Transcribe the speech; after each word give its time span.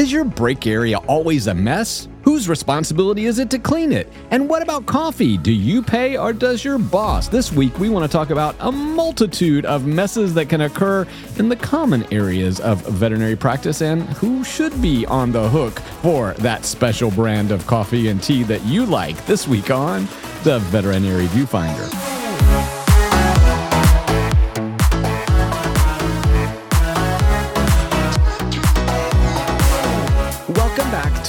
Is 0.00 0.10
your 0.10 0.24
break 0.24 0.66
area 0.66 0.96
always 0.96 1.46
a 1.46 1.52
mess? 1.52 2.08
Whose 2.22 2.48
responsibility 2.48 3.26
is 3.26 3.38
it 3.38 3.50
to 3.50 3.58
clean 3.58 3.92
it? 3.92 4.10
And 4.30 4.48
what 4.48 4.62
about 4.62 4.86
coffee? 4.86 5.36
Do 5.36 5.52
you 5.52 5.82
pay 5.82 6.16
or 6.16 6.32
does 6.32 6.64
your 6.64 6.78
boss? 6.78 7.28
This 7.28 7.52
week, 7.52 7.78
we 7.78 7.90
want 7.90 8.10
to 8.10 8.10
talk 8.10 8.30
about 8.30 8.56
a 8.60 8.72
multitude 8.72 9.66
of 9.66 9.84
messes 9.84 10.32
that 10.32 10.48
can 10.48 10.62
occur 10.62 11.06
in 11.36 11.50
the 11.50 11.56
common 11.56 12.10
areas 12.10 12.60
of 12.60 12.80
veterinary 12.88 13.36
practice 13.36 13.82
and 13.82 14.04
who 14.14 14.42
should 14.42 14.80
be 14.80 15.04
on 15.04 15.32
the 15.32 15.50
hook 15.50 15.80
for 16.00 16.32
that 16.38 16.64
special 16.64 17.10
brand 17.10 17.52
of 17.52 17.66
coffee 17.66 18.08
and 18.08 18.22
tea 18.22 18.42
that 18.44 18.64
you 18.64 18.86
like 18.86 19.22
this 19.26 19.46
week 19.46 19.70
on 19.70 20.08
the 20.44 20.60
Veterinary 20.70 21.26
Viewfinder. 21.26 22.19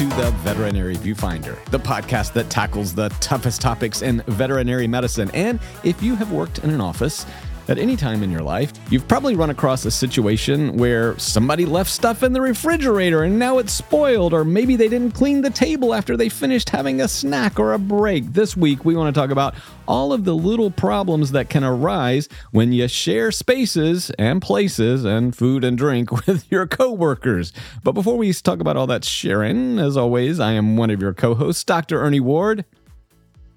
To 0.02 0.08
the 0.16 0.32
Veterinary 0.38 0.96
Viewfinder, 0.96 1.64
the 1.66 1.78
podcast 1.78 2.34
that 2.34 2.50
tackles 2.50 2.96
the 2.96 3.10
toughest 3.20 3.62
topics 3.62 4.02
in 4.02 4.24
veterinary 4.26 4.88
medicine. 4.88 5.30
And 5.36 5.60
if 5.84 6.02
you 6.02 6.16
have 6.16 6.32
worked 6.32 6.58
in 6.58 6.72
an 6.72 6.82
office, 6.82 7.28
at 7.68 7.78
any 7.78 7.96
time 7.96 8.24
in 8.24 8.32
your 8.32 8.42
life, 8.42 8.72
you've 8.90 9.08
probably 9.08 9.36
run 9.36 9.50
across 9.50 9.86
a 9.86 9.92
situation 9.92 10.78
where 10.78 11.18
somebody 11.18 11.66
left 11.66 11.90
stuff 11.90 12.24
in 12.24 12.34
the 12.34 12.42
refrigerator 12.42 13.24
and 13.24 13.38
now 13.38 13.58
it's 13.58 13.74
spoiled, 13.74 14.34
or 14.34 14.44
maybe 14.44 14.76
they 14.76 14.88
didn't 14.88 15.12
clean 15.12 15.42
the 15.42 15.50
table 15.50 15.94
after 15.94 16.18
they 16.18 16.30
finished 16.30 16.70
having 16.70 17.02
a 17.02 17.08
snack 17.08 17.60
or 17.60 17.74
a 17.74 17.80
break. 17.80 18.34
This 18.34 18.58
week, 18.58 18.84
we 18.86 18.96
want 18.96 19.14
to 19.14 19.20
talk 19.20 19.32
about 19.32 19.56
all 19.88 20.14
of 20.14 20.24
the 20.24 20.36
little 20.36 20.72
problems 20.72 21.32
that 21.32 21.50
can 21.50 21.64
arise 21.64 22.30
when 22.52 22.72
you 22.72 22.88
share 22.88 23.32
spaces 23.32 24.10
and 24.12 24.42
places 24.42 25.06
and 25.06 25.36
food 25.36 25.64
and 25.64 25.78
drink 25.78 26.12
with 26.28 26.50
your 26.52 26.68
coworkers. 26.68 27.54
But 27.84 27.94
before 27.94 28.18
we 28.18 28.34
talk 28.34 28.60
about 28.60 28.78
all 28.78 28.88
that 28.88 29.04
sharing, 29.04 29.80
as 29.80 29.98
always, 29.98 30.40
I 30.40 30.54
am 30.54 30.78
one 30.78 30.90
of 30.90 31.02
your 31.02 31.14
co 31.14 31.36
hosts, 31.36 31.64
Dr. 31.64 32.02
Ernie 32.02 32.20
Ward. 32.20 32.66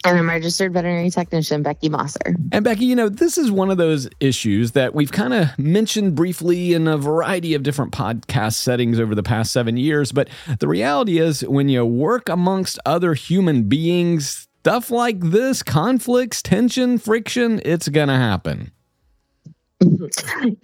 And 0.04 0.18
I'm 0.18 0.28
a 0.28 0.32
registered 0.32 0.72
veterinary 0.74 1.10
technician 1.10 1.64
Beckie 1.64 1.90
Mossor. 1.90 2.36
And 2.52 2.64
Beckie, 2.64 2.80
you 2.80 2.94
know, 2.94 3.08
this 3.08 3.38
is 3.38 3.50
one 3.50 3.70
of 3.70 3.78
those 3.78 4.08
issues 4.20 4.72
that 4.72 4.94
we've 4.94 5.10
kind 5.10 5.32
of 5.32 5.58
mentioned 5.58 6.14
briefly 6.14 6.74
in 6.74 6.86
a 6.86 6.98
variety 6.98 7.54
of 7.54 7.62
different 7.62 7.92
podcast 7.92 8.54
settings 8.54 9.00
over 9.00 9.14
the 9.14 9.22
past 9.22 9.50
seven 9.50 9.78
years. 9.78 10.12
But 10.12 10.28
the 10.58 10.68
reality 10.68 11.18
is, 11.18 11.40
when 11.42 11.70
you 11.70 11.86
work 11.86 12.28
amongst 12.28 12.78
other 12.84 13.14
human 13.14 13.62
beings, 13.62 14.46
stuff 14.60 14.90
like 14.90 15.20
this, 15.20 15.62
conflicts, 15.62 16.42
tension, 16.42 16.98
friction, 16.98 17.62
it's 17.64 17.88
going 17.88 18.08
to 18.08 18.14
happen. 18.14 18.72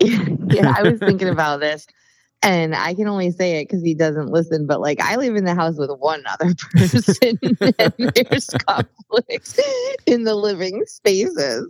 yeah, 0.01 0.75
I 0.77 0.83
was 0.83 0.99
thinking 0.99 1.29
about 1.29 1.61
this 1.61 1.87
and 2.43 2.75
I 2.75 2.95
can 2.95 3.07
only 3.07 3.31
say 3.31 3.61
it 3.61 3.69
because 3.69 3.83
he 3.83 3.95
doesn't 3.95 4.29
listen. 4.29 4.67
But 4.67 4.81
like, 4.81 5.01
I 5.01 5.17
live 5.17 5.37
in 5.37 5.45
the 5.45 5.55
house 5.55 5.77
with 5.77 5.91
one 5.99 6.23
other 6.27 6.55
person, 6.73 7.39
and 7.43 8.13
there's 8.15 8.47
conflict 8.67 9.61
in 10.07 10.25
the 10.25 10.35
living 10.35 10.85
spaces. 10.87 11.67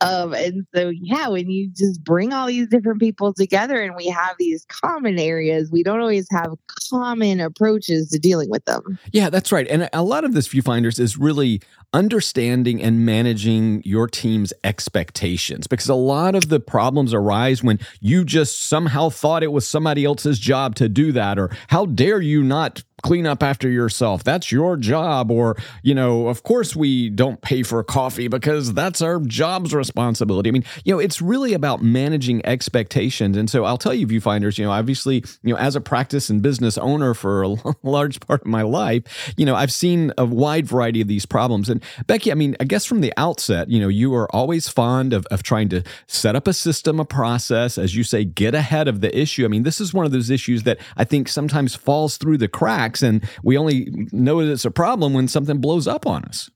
Um, 0.00 0.32
and 0.32 0.66
so, 0.74 0.88
yeah, 0.88 1.28
when 1.28 1.50
you 1.50 1.70
just 1.74 2.02
bring 2.02 2.32
all 2.32 2.46
these 2.46 2.68
different 2.68 3.00
people 3.00 3.34
together, 3.34 3.82
and 3.82 3.94
we 3.96 4.08
have 4.08 4.36
these 4.38 4.64
common 4.68 5.18
areas, 5.18 5.70
we 5.70 5.82
don't 5.82 6.00
always 6.00 6.26
have 6.30 6.54
common 6.90 7.40
approaches 7.40 8.08
to 8.10 8.18
dealing 8.18 8.48
with 8.48 8.64
them. 8.64 8.98
Yeah, 9.12 9.28
that's 9.28 9.52
right. 9.52 9.66
And 9.68 9.90
a 9.92 10.02
lot 10.02 10.24
of 10.24 10.32
this 10.32 10.48
viewfinders 10.48 10.98
is 10.98 11.18
really 11.18 11.60
understanding 11.92 12.82
and 12.82 13.06
managing 13.06 13.80
your 13.84 14.08
team's 14.08 14.52
expectations 14.64 15.68
because 15.68 15.88
a 15.88 15.94
lot 15.94 16.34
of 16.34 16.48
the 16.48 16.58
problems 16.58 17.14
arise 17.14 17.62
when 17.62 17.78
you 18.00 18.24
just 18.24 18.68
somehow 18.68 19.08
thought 19.08 19.44
it 19.44 19.52
was 19.52 19.66
somebody 19.66 20.04
else's 20.14 20.38
job 20.38 20.76
to 20.76 20.88
do 20.88 21.12
that 21.12 21.38
or 21.38 21.50
how 21.68 21.86
dare 21.86 22.20
you 22.20 22.42
not 22.42 22.84
clean 23.04 23.26
up 23.26 23.42
after 23.42 23.68
yourself. 23.68 24.24
That's 24.24 24.50
your 24.50 24.78
job. 24.78 25.30
Or, 25.30 25.56
you 25.82 25.94
know, 25.94 26.28
of 26.28 26.42
course 26.42 26.74
we 26.74 27.10
don't 27.10 27.40
pay 27.42 27.62
for 27.62 27.84
coffee 27.84 28.28
because 28.28 28.72
that's 28.72 29.02
our 29.02 29.20
job's 29.20 29.74
responsibility. 29.74 30.48
I 30.48 30.52
mean, 30.52 30.64
you 30.84 30.94
know, 30.94 30.98
it's 30.98 31.20
really 31.20 31.52
about 31.52 31.82
managing 31.82 32.44
expectations. 32.46 33.36
And 33.36 33.50
so 33.50 33.66
I'll 33.66 33.76
tell 33.76 33.92
you, 33.92 34.06
viewfinders, 34.06 34.56
you 34.56 34.64
know, 34.64 34.70
obviously, 34.70 35.22
you 35.42 35.52
know, 35.52 35.58
as 35.58 35.76
a 35.76 35.82
practice 35.82 36.30
and 36.30 36.40
business 36.40 36.78
owner 36.78 37.12
for 37.12 37.42
a 37.42 37.48
large 37.82 38.20
part 38.20 38.40
of 38.40 38.46
my 38.46 38.62
life, 38.62 39.34
you 39.36 39.44
know, 39.44 39.54
I've 39.54 39.72
seen 39.72 40.10
a 40.16 40.24
wide 40.24 40.66
variety 40.66 41.02
of 41.02 41.08
these 41.08 41.26
problems. 41.26 41.68
And 41.68 41.82
Beckie, 42.06 42.32
I 42.32 42.34
mean, 42.34 42.56
I 42.58 42.64
guess 42.64 42.86
from 42.86 43.02
the 43.02 43.12
outset, 43.18 43.68
you 43.68 43.80
know, 43.80 43.88
you 43.88 44.14
are 44.14 44.34
always 44.34 44.66
fond 44.70 45.12
of, 45.12 45.26
of 45.26 45.42
trying 45.42 45.68
to 45.68 45.82
set 46.06 46.34
up 46.34 46.48
a 46.48 46.54
system, 46.54 46.98
a 46.98 47.04
process, 47.04 47.76
as 47.76 47.94
you 47.94 48.02
say, 48.02 48.24
get 48.24 48.54
ahead 48.54 48.88
of 48.88 49.02
the 49.02 49.16
issue. 49.16 49.44
I 49.44 49.48
mean, 49.48 49.62
this 49.62 49.78
is 49.78 49.92
one 49.92 50.06
of 50.06 50.12
those 50.12 50.30
issues 50.30 50.62
that 50.62 50.78
I 50.96 51.04
think 51.04 51.28
sometimes 51.28 51.74
falls 51.74 52.16
through 52.16 52.38
the 52.38 52.48
cracks 52.48 52.93
and 53.02 53.22
we 53.42 53.56
only 53.56 54.08
know 54.12 54.44
that 54.44 54.52
it's 54.52 54.64
a 54.64 54.70
problem 54.70 55.14
when 55.14 55.28
something 55.28 55.58
blows 55.58 55.86
up 55.86 56.06
on 56.06 56.24
us. 56.24 56.50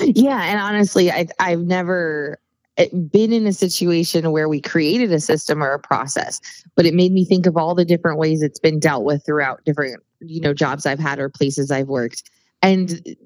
Yeah, 0.00 0.42
and 0.44 0.58
honestly, 0.58 1.10
I, 1.10 1.26
I've 1.38 1.60
never 1.60 2.38
eh, 2.78 2.88
been 2.88 3.32
in 3.32 3.46
a 3.46 3.52
situation 3.52 4.32
where 4.32 4.48
we 4.48 4.60
created 4.60 5.12
a 5.12 5.20
system 5.20 5.62
or 5.62 5.72
a 5.72 5.78
process, 5.78 6.40
but 6.74 6.86
it 6.86 6.94
made 6.94 7.12
me 7.12 7.24
think 7.24 7.46
of 7.46 7.56
all 7.56 7.74
the 7.74 7.84
different 7.84 8.18
ways 8.18 8.42
it's 8.42 8.58
been 8.58 8.80
dealt 8.80 9.04
with 9.04 9.24
throughout 9.24 9.64
different, 9.64 10.02
you 10.20 10.40
know, 10.40 10.54
jobs 10.54 10.86
I've 10.86 10.98
had 10.98 11.18
or 11.18 11.28
places 11.28 11.70
I've 11.70 11.88
worked. 11.88 12.30
And 12.62 13.16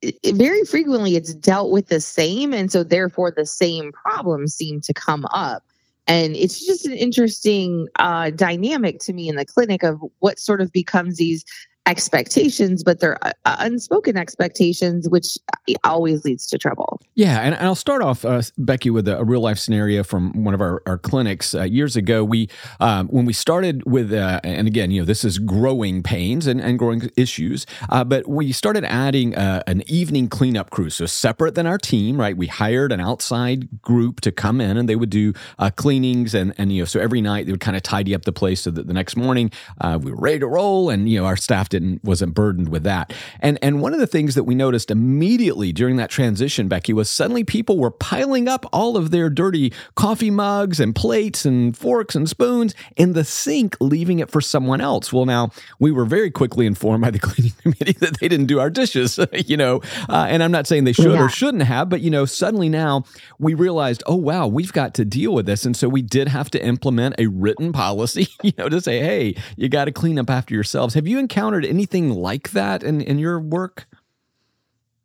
it, 0.00 0.34
very 0.36 0.64
frequently 0.64 1.16
it's 1.16 1.34
dealt 1.34 1.70
with 1.70 1.88
the 1.88 2.00
same. 2.00 2.54
And 2.54 2.70
so 2.70 2.82
therefore 2.84 3.30
the 3.30 3.46
same 3.46 3.92
problems 3.92 4.54
seem 4.54 4.80
to 4.82 4.94
come 4.94 5.26
up 5.32 5.64
and 6.10 6.34
it's 6.34 6.66
just 6.66 6.86
an 6.86 6.92
interesting 6.92 7.86
uh, 8.00 8.30
dynamic 8.30 8.98
to 8.98 9.12
me 9.12 9.28
in 9.28 9.36
the 9.36 9.44
clinic 9.44 9.84
of 9.84 10.00
what 10.18 10.40
sort 10.40 10.60
of 10.60 10.72
becomes 10.72 11.18
these 11.18 11.44
expectations, 11.90 12.84
but 12.84 13.00
they're 13.00 13.18
uh, 13.26 13.32
unspoken 13.58 14.16
expectations, 14.16 15.08
which 15.08 15.36
always 15.82 16.24
leads 16.24 16.46
to 16.46 16.56
trouble. 16.56 17.00
Yeah, 17.16 17.40
and 17.40 17.56
I'll 17.56 17.74
start 17.74 18.00
off, 18.00 18.24
uh, 18.24 18.42
Beckie, 18.60 18.92
with 18.92 19.08
a, 19.08 19.18
a, 19.18 19.24
real 19.24 19.40
life 19.40 19.58
scenario 19.58 20.04
from 20.04 20.44
one 20.44 20.54
of 20.54 20.60
our, 20.60 20.82
our 20.86 20.98
clinics 20.98 21.52
uh, 21.52 21.64
years 21.64 21.96
ago. 21.96 22.22
We, 22.22 22.48
um, 22.78 23.08
when 23.08 23.24
we 23.24 23.32
started 23.32 23.84
with, 23.86 24.12
uh, 24.12 24.40
and 24.44 24.68
again, 24.68 24.92
you 24.92 25.00
know, 25.00 25.04
this 25.04 25.24
is 25.24 25.38
growing 25.38 26.04
pains 26.04 26.46
and, 26.46 26.60
and 26.60 26.78
growing 26.78 27.10
issues, 27.16 27.66
uh, 27.88 28.04
but 28.04 28.28
we 28.28 28.52
started 28.52 28.84
adding 28.84 29.34
uh, 29.34 29.64
an 29.66 29.82
evening 29.86 30.28
cleanup 30.28 30.70
crew, 30.70 30.90
so 30.90 31.06
separate 31.06 31.56
than 31.56 31.66
our 31.66 31.78
team, 31.78 32.20
right? 32.20 32.36
We 32.36 32.46
hired 32.46 32.92
an 32.92 33.00
outside 33.00 33.82
group 33.82 34.20
to 34.20 34.30
come 34.30 34.60
in, 34.60 34.76
and 34.76 34.88
they 34.88 34.96
would 34.96 35.10
do 35.10 35.32
cleanings, 35.74 36.34
and 36.34 36.54
and 36.56 36.72
you 36.72 36.82
know, 36.82 36.86
so 36.86 37.00
every 37.00 37.20
night 37.20 37.46
they 37.46 37.52
would 37.52 37.60
kind 37.60 37.76
of 37.76 37.82
tidy 37.82 38.14
up 38.14 38.22
the 38.22 38.32
place 38.32 38.60
so 38.60 38.70
that 38.70 38.86
the 38.86 38.94
next 38.94 39.16
morning 39.16 39.50
we 39.82 40.12
were 40.12 40.20
ready 40.20 40.38
to 40.38 40.46
roll, 40.46 40.88
and 40.88 41.08
you 41.08 41.18
know, 41.18 41.26
our 41.26 41.36
staff 41.36 41.68
did 41.68 41.79
didn't 41.80 42.04
wasn't 42.04 42.34
burdened 42.34 42.68
with 42.68 42.84
that. 42.84 43.12
And 43.40 43.58
and 43.62 43.80
one 43.80 43.94
of 43.94 44.00
the 44.00 44.06
things 44.06 44.34
that 44.34 44.44
we 44.44 44.54
noticed 44.54 44.90
immediately 44.90 45.72
during 45.72 45.96
that 45.96 46.10
transition, 46.10 46.68
Beckie, 46.68 46.94
was 46.94 47.10
suddenly 47.10 47.44
people 47.44 47.78
were 47.78 47.90
piling 47.90 48.48
up 48.48 48.66
all 48.72 48.96
of 48.96 49.10
their 49.10 49.30
dirty 49.30 49.72
coffee 49.94 50.30
mugs 50.30 50.80
and 50.80 50.94
plates 50.94 51.44
and 51.44 51.76
forks 51.76 52.14
and 52.14 52.28
spoons 52.28 52.74
in 52.96 53.12
the 53.12 53.24
sink, 53.24 53.76
leaving 53.80 54.18
it 54.18 54.30
for 54.30 54.40
someone 54.40 54.80
else. 54.80 55.12
Well, 55.12 55.26
now 55.26 55.50
we 55.78 55.90
were 55.90 56.04
very 56.04 56.30
quickly 56.30 56.66
informed 56.66 57.02
by 57.02 57.10
the 57.10 57.18
cleaning 57.30 57.52
committee 57.62 57.98
that 58.00 58.20
they 58.20 58.28
didn't 58.28 58.46
do 58.46 58.60
our 58.60 58.70
dishes, 58.70 59.18
you 59.46 59.56
know. 59.56 59.80
Uh, 60.08 60.26
and 60.28 60.42
I'm 60.42 60.52
not 60.52 60.66
saying 60.66 60.84
they 60.84 60.92
should 60.92 61.12
yeah. 61.12 61.24
or 61.24 61.28
shouldn't 61.28 61.64
have, 61.64 61.88
but 61.88 62.00
you 62.00 62.10
know, 62.10 62.24
suddenly 62.24 62.68
now 62.68 63.04
we 63.38 63.54
realized, 63.54 64.02
oh 64.06 64.16
wow, 64.16 64.46
we've 64.46 64.72
got 64.72 64.94
to 64.94 65.04
deal 65.04 65.32
with 65.32 65.46
this, 65.46 65.64
and 65.64 65.76
so 65.76 65.88
we 65.88 66.02
did 66.02 66.28
have 66.28 66.50
to 66.50 66.64
implement 66.64 67.14
a 67.18 67.26
written 67.26 67.72
policy, 67.80 68.28
you 68.42 68.52
know, 68.58 68.68
to 68.68 68.80
say, 68.80 69.00
hey, 69.00 69.34
you 69.56 69.68
got 69.68 69.86
to 69.86 69.92
clean 69.92 70.18
up 70.18 70.30
after 70.30 70.54
yourselves. 70.54 70.94
Have 70.94 71.06
you 71.06 71.18
encountered 71.18 71.59
anything 71.64 72.10
like 72.10 72.50
that 72.50 72.82
in, 72.82 73.00
in 73.00 73.18
your 73.18 73.40
work? 73.40 73.86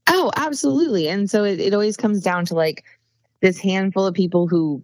Oh, 0.08 0.32
absolutely. 0.36 1.08
And 1.10 1.30
so 1.30 1.44
it, 1.44 1.60
it 1.60 1.74
always 1.74 1.98
comes 1.98 2.22
down 2.22 2.46
to 2.46 2.56
like 2.56 2.84
this 3.42 3.60
handful 3.60 4.06
of 4.06 4.14
people 4.14 4.48
who 4.48 4.84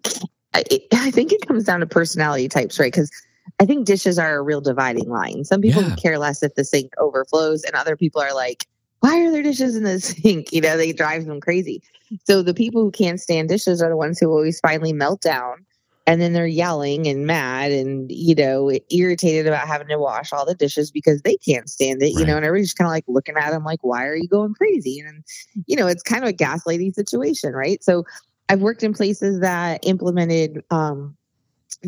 I, 0.54 0.64
I 0.94 1.12
think 1.12 1.32
it 1.32 1.48
comes 1.48 1.64
down 1.64 1.80
to 1.80 1.86
personality 1.86 2.48
types, 2.48 2.80
right? 2.80 2.92
Because 2.92 3.12
I 3.60 3.66
think 3.66 3.86
dishes 3.86 4.20
are 4.20 4.38
a 4.38 4.42
real 4.42 4.62
dividing 4.62 5.10
line. 5.10 5.44
Some 5.44 5.62
people 5.62 5.84
yeah. 5.84 5.96
care 5.96 6.18
less 6.18 6.44
if 6.44 6.56
the 6.56 6.64
sink 6.64 6.94
overflows, 6.98 7.64
and 7.64 7.76
other 7.76 7.96
people 7.96 8.22
are 8.22 8.34
like, 8.34 8.66
why 9.00 9.20
are 9.22 9.32
there 9.32 9.44
dishes 9.44 9.76
in 9.76 9.84
the 9.84 10.00
sink? 10.00 10.52
You 10.52 10.62
know, 10.62 10.78
they 10.78 10.94
drive 10.94 11.26
them 11.26 11.40
crazy. 11.40 11.82
So 12.26 12.42
the 12.42 12.54
people 12.54 12.82
who 12.82 12.92
can't 12.92 13.20
stand 13.20 13.50
dishes 13.50 13.82
are 13.82 13.90
the 13.90 13.98
ones 13.98 14.20
who 14.20 14.30
always 14.30 14.60
finally 14.60 14.94
melt 14.94 15.22
down 15.22 15.66
and 16.12 16.20
then 16.20 16.34
they're 16.34 16.46
yelling 16.46 17.08
and 17.08 17.26
mad 17.26 17.72
and 17.72 18.12
you 18.12 18.36
know 18.36 18.70
irritated 18.90 19.48
about 19.48 19.66
having 19.66 19.88
to 19.88 19.98
wash 19.98 20.34
all 20.34 20.46
the 20.46 20.54
dishes 20.54 20.92
because 20.92 21.22
they 21.22 21.38
can't 21.38 21.70
stand 21.70 22.02
it 22.02 22.08
right. 22.08 22.16
you 22.16 22.26
know 22.26 22.36
and 22.36 22.46
everybody's 22.46 22.74
kind 22.74 22.86
of 22.86 22.92
like 22.92 23.06
looking 23.08 23.38
at 23.38 23.52
them 23.52 23.64
like 23.64 23.80
why 23.82 24.06
are 24.06 24.16
you 24.18 24.28
going 24.28 24.54
crazy 24.54 25.00
and 25.00 25.24
you 25.68 25.76
know 25.78 25.88
it's 25.88 26.04
kind 26.04 26.22
of 26.22 26.30
a 26.30 26.34
gaslighting 26.34 26.94
situation 26.94 27.54
right 27.54 27.82
so 27.82 28.04
i've 28.50 28.60
worked 28.60 28.84
in 28.84 28.94
places 28.94 29.40
that 29.40 29.80
implemented 29.88 30.62
um 30.70 31.16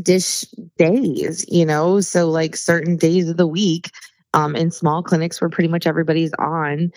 dish 0.01 0.45
days 0.77 1.45
you 1.49 1.65
know 1.65 1.99
so 1.99 2.29
like 2.29 2.55
certain 2.55 2.95
days 2.95 3.27
of 3.27 3.35
the 3.35 3.47
week 3.47 3.91
um, 4.35 4.55
in 4.55 4.71
small 4.71 5.03
clinics 5.03 5.39
where 5.39 5.49
pretty 5.49 5.67
much 5.67 5.85
everybody's 5.85 6.33
on, 6.39 6.91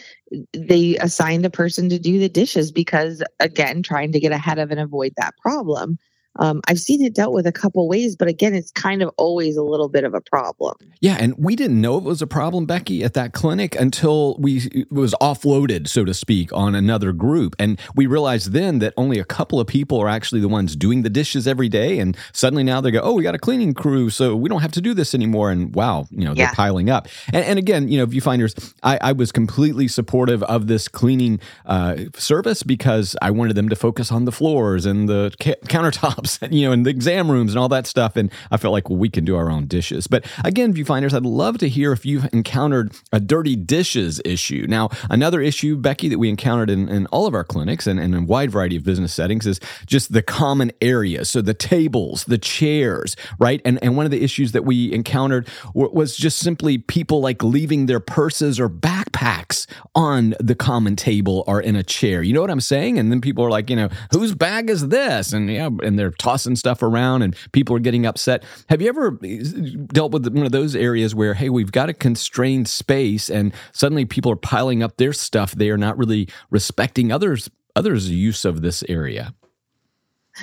they 0.55 0.97
assigned 1.03 1.45
a 1.45 1.51
person 1.51 1.91
to 1.91 1.99
do 1.99 2.19
the 2.19 2.31
dishes 2.31 2.73
because, 2.73 3.23
again, 3.41 3.83
trying 3.83 4.11
to 4.13 4.21
get 4.21 4.33
ahead 4.33 4.59
of 4.59 4.71
and 4.71 4.81
avoid 4.81 5.13
that 5.19 5.35
problem. 5.43 5.99
Um, 6.39 6.61
I've 6.69 6.79
seen 6.79 7.05
it 7.05 7.15
dealt 7.15 7.33
with 7.35 7.47
a 7.47 7.53
couple 7.53 7.89
ways, 7.89 8.17
but 8.17 8.29
again, 8.29 8.55
it's 8.55 8.71
kind 8.73 9.03
of 9.03 9.11
always 9.17 9.57
a 9.57 9.63
little 9.63 9.89
bit 9.89 10.05
of 10.05 10.15
a 10.15 10.21
problem. 10.21 10.77
Yeah, 11.01 11.17
and 11.21 11.35
we 11.39 11.57
didn't 11.57 11.81
know 11.81 11.97
it 11.99 12.05
was 12.05 12.23
a 12.23 12.27
problem, 12.27 12.67
Beckie, 12.67 13.03
at 13.05 13.15
that 13.15 13.33
clinic 13.33 13.75
until 13.79 14.37
we 14.39 14.85
was 14.91 15.15
offloaded, 15.21 15.89
so 15.89 16.05
to 16.05 16.15
speak, 16.15 16.53
on 16.53 16.75
another 16.75 17.13
group, 17.13 17.55
and 17.59 17.79
we 17.95 18.07
realized 18.07 18.53
then 18.53 18.79
that 18.81 18.93
only 18.97 19.19
a 19.19 19.25
couple 19.25 19.61
of 19.61 19.67
people 19.67 20.01
are 20.01 20.09
actually 20.09 20.41
the 20.41 20.49
ones 20.49 20.77
doing 20.77 21.03
the 21.03 21.11
dishes 21.11 21.47
every 21.47 21.69
day, 21.69 21.99
and 21.99 22.17
suddenly 22.33 22.65
now 22.65 22.81
they 22.81 22.91
go, 22.91 23.01
"Oh, 23.03 23.13
we 23.13 23.23
got 23.23 23.35
a 23.35 23.39
cleaning 23.39 23.75
crew, 23.75 24.11
so 24.11 24.35
we 24.37 24.49
don't 24.49 24.63
have 24.63 24.73
to 24.73 24.81
do 24.81 24.95
this 24.95 25.15
anymore." 25.15 25.51
And 25.51 25.75
wow, 25.75 26.07
you 26.11 26.25
know, 26.25 26.35
they're 26.35 26.47
Yeah. 26.47 26.55
piling 26.55 26.91
up. 26.91 27.09
And, 27.33 27.45
and 27.45 27.59
again, 27.59 27.89
you 27.89 27.99
know, 27.99 28.07
viewfinders, 28.07 28.53
I, 28.83 28.99
I 29.01 29.13
was 29.13 29.33
completely 29.33 29.89
supportive 29.89 30.43
of 30.45 30.67
this 30.67 30.89
cleaning 30.89 31.41
uh, 31.67 31.97
service 32.17 32.63
because 32.63 33.17
I 33.23 33.31
wanted 33.31 33.55
them 33.57 33.69
to 33.69 33.77
focus 33.77 34.11
on 34.13 34.25
the 34.25 34.33
floors 34.33 34.87
and 34.87 35.09
the 35.09 35.33
ca- 35.41 35.61
countertops, 35.67 36.26
and, 36.43 36.55
you 36.55 36.67
know, 36.67 36.73
and 36.73 36.85
the 36.85 36.91
exam 36.91 37.31
rooms 37.31 37.53
and 37.53 37.59
all 37.59 37.69
that 37.69 37.87
stuff. 37.87 38.17
And 38.17 38.31
I 38.51 38.57
felt 38.57 38.73
like, 38.73 38.89
well, 38.89 38.99
we 38.99 39.09
can 39.09 39.25
do 39.25 39.37
our 39.37 39.51
own 39.51 39.67
dishes. 39.67 40.07
But 40.07 40.27
again, 40.45 40.75
viewfinders, 40.75 41.15
I'd 41.15 41.25
love 41.25 41.59
to 41.59 41.69
hear 41.69 41.93
if 41.93 42.05
you've 42.05 42.29
encountered 42.33 42.93
a 43.13 43.21
dirty 43.21 43.57
dishes 43.57 44.21
issue. 44.25 44.67
Now, 44.69 44.91
another 45.11 45.41
issue, 45.41 45.81
Beckie, 45.81 46.11
that 46.11 46.19
we 46.19 46.29
encountered 46.29 46.71
in, 46.71 46.89
in 46.89 47.07
all 47.07 47.27
of 47.27 47.35
our 47.35 47.45
clinics 47.45 47.87
and, 47.87 47.99
and 47.99 48.15
in 48.15 48.25
a 48.25 48.27
wide 48.27 48.51
variety 48.51 48.77
of 48.77 48.85
business 48.85 49.13
settings 49.13 49.47
is 49.47 49.61
just 49.87 50.13
the 50.13 50.23
common 50.23 50.73
areas. 50.81 51.31
So 51.31 51.41
the 51.41 51.55
tables, 51.55 52.25
the 52.25 52.39
chairs, 52.39 53.17
right? 53.39 53.61
And 53.65 53.79
and 53.83 53.97
one 53.97 54.05
of 54.05 54.11
the 54.11 54.23
issues 54.23 54.53
that 54.53 54.65
we 54.65 54.93
encountered 54.93 55.49
was 55.75 56.17
just 56.17 56.39
simply 56.39 56.79
people 56.79 57.21
like 57.21 57.43
leaving 57.43 57.87
their 57.87 58.01
purses 58.01 58.59
or 58.59 58.69
backpacks 59.17 59.67
on 59.95 60.35
the 60.41 60.55
common 60.55 60.97
table 60.97 61.45
or 61.47 61.61
in 61.61 61.77
a 61.77 61.83
chair. 61.83 62.23
You 62.23 62.33
know 62.33 62.41
what 62.41 62.51
I'm 62.51 62.61
saying? 62.61 62.99
And 62.99 63.11
then 63.11 63.21
people 63.21 63.45
are 63.45 63.51
like, 63.51 63.71
you 63.71 63.77
know, 63.77 63.89
whose 64.13 64.35
bag 64.35 64.71
is 64.71 64.89
this? 64.89 65.33
And 65.33 65.51
yeah, 65.51 65.71
and 65.83 65.99
they're 65.99 66.11
tossing 66.11 66.57
stuff 66.57 66.83
around 66.83 67.23
and 67.23 67.37
people 67.53 67.75
are 67.77 67.81
getting 67.81 68.07
upset. 68.07 68.45
Have 68.69 68.83
you 68.83 68.89
ever 68.89 69.19
eh, 69.25 69.43
dealt 69.87 70.13
with 70.13 70.27
one 70.29 70.47
of 70.47 70.53
those 70.53 70.77
areas 70.77 71.15
where 71.15 71.35
hey, 71.35 71.49
we've 71.49 71.73
got 71.73 71.89
a 71.89 71.95
constrained 71.95 72.69
space 72.69 73.29
and 73.31 73.53
suddenly 73.73 74.05
people 74.05 74.31
are 74.33 74.37
piling 74.37 74.83
up 74.83 74.97
their 74.97 75.13
stuff. 75.13 75.53
They 75.53 75.71
are 75.71 75.79
not 75.79 75.99
really 75.99 76.29
respecting 76.51 77.13
others 77.13 77.51
others' 77.75 78.11
use 78.11 78.47
of 78.47 78.63
this 78.63 78.83
area. 78.89 79.35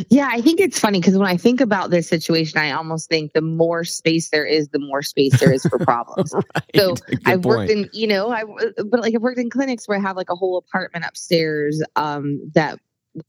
Yeah, 0.09 0.29
I 0.31 0.41
think 0.41 0.59
it's 0.59 0.79
funny 0.79 0.99
because 0.99 1.17
when 1.17 1.27
I 1.27 1.37
think 1.37 1.61
about 1.61 1.91
this 1.91 2.07
situation, 2.07 2.59
I 2.59 2.71
almost 2.71 3.09
think 3.09 3.33
the 3.33 3.41
more 3.41 3.83
space 3.83 4.29
there 4.29 4.45
is, 4.45 4.69
the 4.69 4.79
more 4.79 5.01
space 5.01 5.39
there 5.39 5.51
is 5.51 5.65
for 5.65 5.79
problems. 5.83 6.33
right. 6.33 6.75
So 6.75 6.95
Good 6.95 7.21
I've 7.25 7.45
worked 7.45 7.69
point. 7.69 7.85
in, 7.85 7.89
you 7.93 8.07
know, 8.07 8.31
I 8.31 8.43
but 8.85 9.01
like 9.01 9.13
I've 9.15 9.21
worked 9.21 9.39
in 9.39 9.49
clinics 9.49 9.87
where 9.87 9.97
I 9.97 10.01
have 10.01 10.17
like 10.17 10.29
a 10.29 10.35
whole 10.35 10.57
apartment 10.57 11.05
upstairs 11.05 11.83
um, 11.95 12.41
that 12.55 12.79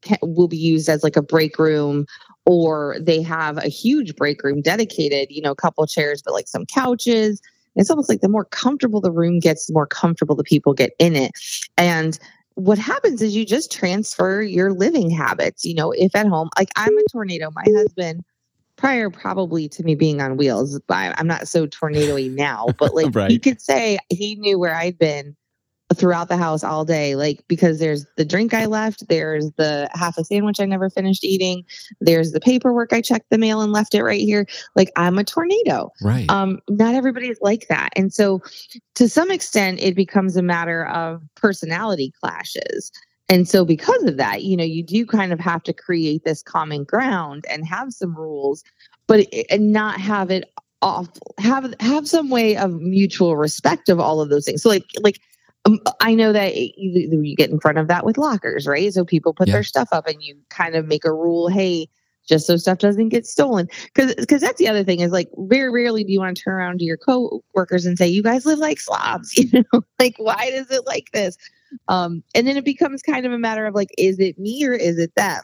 ca 0.02 0.16
will 0.22 0.48
be 0.48 0.56
used 0.56 0.88
as 0.88 1.02
like 1.02 1.16
a 1.16 1.22
break 1.22 1.58
room, 1.58 2.06
or 2.46 2.96
they 3.00 3.20
have 3.22 3.58
a 3.58 3.68
huge 3.68 4.16
break 4.16 4.42
room 4.42 4.62
dedicated, 4.62 5.28
you 5.30 5.42
know, 5.42 5.50
a 5.50 5.56
couple 5.56 5.86
chairs, 5.86 6.22
but 6.22 6.32
like 6.32 6.48
some 6.48 6.64
couches. 6.66 7.40
It's 7.76 7.90
almost 7.90 8.08
like 8.08 8.20
the 8.20 8.28
more 8.28 8.44
comfortable 8.44 9.00
the 9.00 9.10
room 9.10 9.40
gets, 9.40 9.66
the 9.66 9.72
more 9.72 9.86
comfortable 9.86 10.36
the 10.36 10.44
people 10.44 10.74
get 10.74 10.92
in 11.00 11.16
it. 11.16 11.32
And 11.76 12.18
what 12.54 12.78
happens 12.78 13.20
is 13.20 13.34
you 13.34 13.44
just 13.44 13.72
transfer 13.72 14.42
your 14.42 14.72
living 14.72 15.10
habits. 15.10 15.64
You 15.64 15.74
know, 15.74 15.92
if 15.92 16.14
at 16.14 16.26
home, 16.26 16.48
like 16.58 16.70
I'm 16.76 16.96
a 16.96 17.02
tornado, 17.10 17.50
my 17.54 17.64
husband 17.74 18.22
prior 18.76 19.10
probably 19.10 19.68
to 19.68 19.82
me 19.82 19.94
being 19.94 20.20
on 20.20 20.36
wheels, 20.36 20.80
I'm 20.88 21.26
not 21.26 21.48
so 21.48 21.66
tornado-y 21.66 22.28
now, 22.28 22.66
but 22.78 22.94
like 22.94 23.14
he 23.28 23.38
could 23.40 23.60
say 23.60 23.98
he 24.10 24.36
knew 24.36 24.58
where 24.58 24.74
I'd 24.74 24.98
been 24.98 25.36
throughout 25.94 26.28
the 26.28 26.36
house 26.36 26.62
all 26.64 26.84
day, 26.84 27.14
like 27.16 27.42
because 27.48 27.78
there's 27.78 28.04
the 28.16 28.24
drink 28.24 28.52
I 28.52 28.66
left, 28.66 29.08
there's 29.08 29.50
the 29.56 29.88
half 29.94 30.18
a 30.18 30.24
sandwich 30.24 30.60
I 30.60 30.64
never 30.66 30.90
finished 30.90 31.24
eating, 31.24 31.64
there's 32.00 32.32
the 32.32 32.40
paperwork 32.40 32.92
I 32.92 33.00
checked 33.00 33.30
the 33.30 33.38
mail 33.38 33.60
and 33.60 33.72
left 33.72 33.94
it 33.94 34.02
right 34.02 34.20
here. 34.20 34.46
Like 34.76 34.90
I'm 34.96 35.18
a 35.18 35.24
tornado. 35.24 35.90
right. 36.02 36.28
Um, 36.28 36.60
not 36.68 36.94
everybody 36.94 37.28
is 37.28 37.38
like 37.40 37.66
that. 37.68 37.90
And 37.96 38.12
so 38.12 38.42
to 38.96 39.08
some 39.08 39.30
extent 39.30 39.80
it 39.80 39.94
becomes 39.96 40.36
a 40.36 40.42
matter 40.42 40.86
of 40.88 41.22
personality 41.34 42.12
clashes. 42.22 42.90
And 43.28 43.48
so 43.48 43.64
because 43.64 44.02
of 44.02 44.18
that, 44.18 44.42
you 44.42 44.56
know, 44.56 44.64
you 44.64 44.82
do 44.84 45.06
kind 45.06 45.32
of 45.32 45.40
have 45.40 45.62
to 45.62 45.72
create 45.72 46.24
this 46.24 46.42
common 46.42 46.84
ground 46.84 47.44
and 47.50 47.66
have 47.66 47.92
some 47.92 48.14
rules, 48.14 48.62
but 49.06 49.20
it- 49.32 49.46
and 49.50 49.72
not 49.72 49.98
have 50.00 50.30
it 50.30 50.50
off 50.82 51.08
have 51.38 51.74
have 51.80 52.06
some 52.06 52.28
way 52.28 52.56
of 52.58 52.74
mutual 52.74 53.36
respect 53.36 53.88
of 53.88 53.98
all 53.98 54.20
of 54.20 54.28
those 54.28 54.44
things. 54.44 54.62
So 54.62 54.68
like 54.68 54.84
like 55.00 55.18
um, 55.64 55.80
I 56.00 56.14
know 56.14 56.32
that 56.32 56.56
you, 56.56 56.74
you 56.76 57.36
get 57.36 57.50
in 57.50 57.60
front 57.60 57.78
of 57.78 57.88
that 57.88 58.04
with 58.04 58.18
lockers, 58.18 58.66
right? 58.66 58.92
So 58.92 59.04
people 59.04 59.32
put 59.32 59.48
Yeah. 59.48 59.54
their 59.54 59.62
stuff 59.62 59.88
up 59.92 60.06
and 60.06 60.22
you 60.22 60.36
kind 60.50 60.74
of 60.74 60.86
make 60.86 61.04
a 61.04 61.12
rule, 61.12 61.48
hey, 61.48 61.88
just 62.26 62.46
so 62.46 62.56
stuff 62.56 62.78
doesn't 62.78 63.10
get 63.10 63.26
stolen. 63.26 63.68
Cause, 63.94 64.14
cause 64.28 64.40
that's 64.40 64.58
the 64.58 64.68
other 64.68 64.84
thing 64.84 65.00
is 65.00 65.12
like 65.12 65.28
very 65.36 65.70
rarely 65.70 66.04
do 66.04 66.12
you 66.12 66.20
want 66.20 66.36
to 66.36 66.42
turn 66.42 66.54
around 66.54 66.78
to 66.78 66.84
your 66.84 66.96
co-workers 66.96 67.86
and 67.86 67.98
say, 67.98 68.08
you 68.08 68.22
guys 68.22 68.46
live 68.46 68.58
like 68.58 68.80
slobs, 68.80 69.36
you 69.38 69.64
know, 69.72 69.82
like 69.98 70.14
why 70.18 70.50
does 70.50 70.70
it 70.70 70.86
like 70.86 71.10
this? 71.12 71.36
Um, 71.88 72.22
and 72.34 72.46
then 72.46 72.56
it 72.56 72.64
becomes 72.64 73.02
kind 73.02 73.26
of 73.26 73.32
a 73.32 73.38
matter 73.38 73.66
of 73.66 73.74
like, 73.74 73.90
is 73.98 74.18
it 74.18 74.38
me 74.38 74.64
or 74.66 74.72
is 74.74 74.98
it 74.98 75.14
them? 75.16 75.42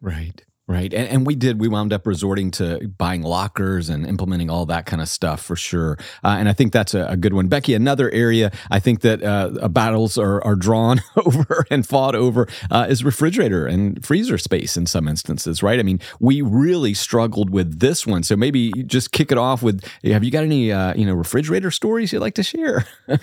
Right. 0.00 0.42
Right. 0.70 0.94
And, 0.94 1.08
and 1.08 1.26
we 1.26 1.34
did, 1.34 1.58
we 1.58 1.66
wound 1.66 1.92
up 1.92 2.06
resorting 2.06 2.52
to 2.52 2.86
buying 2.96 3.22
lockers 3.22 3.90
and 3.90 4.06
implementing 4.06 4.50
all 4.50 4.66
that 4.66 4.86
kind 4.86 5.02
of 5.02 5.08
stuff 5.08 5.42
for 5.42 5.56
sure. 5.56 5.98
Uh, 6.22 6.36
and 6.38 6.48
I 6.48 6.52
think 6.52 6.72
that's 6.72 6.94
a, 6.94 7.06
a 7.06 7.16
good 7.16 7.32
one. 7.32 7.48
Beckie, 7.48 7.74
another 7.74 8.08
area 8.12 8.52
I 8.70 8.78
think 8.78 9.00
that 9.00 9.20
uh, 9.20 9.66
battles 9.66 10.16
are, 10.16 10.40
are 10.44 10.54
drawn 10.54 11.00
over 11.16 11.66
and 11.72 11.84
fought 11.84 12.14
over 12.14 12.46
uh, 12.70 12.86
is 12.88 13.02
refrigerator 13.02 13.66
and 13.66 14.06
freezer 14.06 14.38
space 14.38 14.76
in 14.76 14.86
some 14.86 15.08
instances, 15.08 15.60
right? 15.60 15.80
I 15.80 15.82
mean, 15.82 15.98
we 16.20 16.40
really 16.40 16.94
struggled 16.94 17.50
with 17.50 17.80
this 17.80 18.06
one. 18.06 18.22
So 18.22 18.36
maybe 18.36 18.70
just 18.84 19.10
kick 19.10 19.32
it 19.32 19.38
off 19.38 19.64
with 19.64 19.82
have 20.04 20.22
you 20.22 20.30
got 20.30 20.44
any, 20.44 20.70
uh, 20.70 20.94
you 20.94 21.04
know, 21.04 21.14
refrigerator 21.14 21.72
stories 21.72 22.12
you'd 22.12 22.20
like 22.20 22.34
to 22.34 22.44
share? 22.44 22.86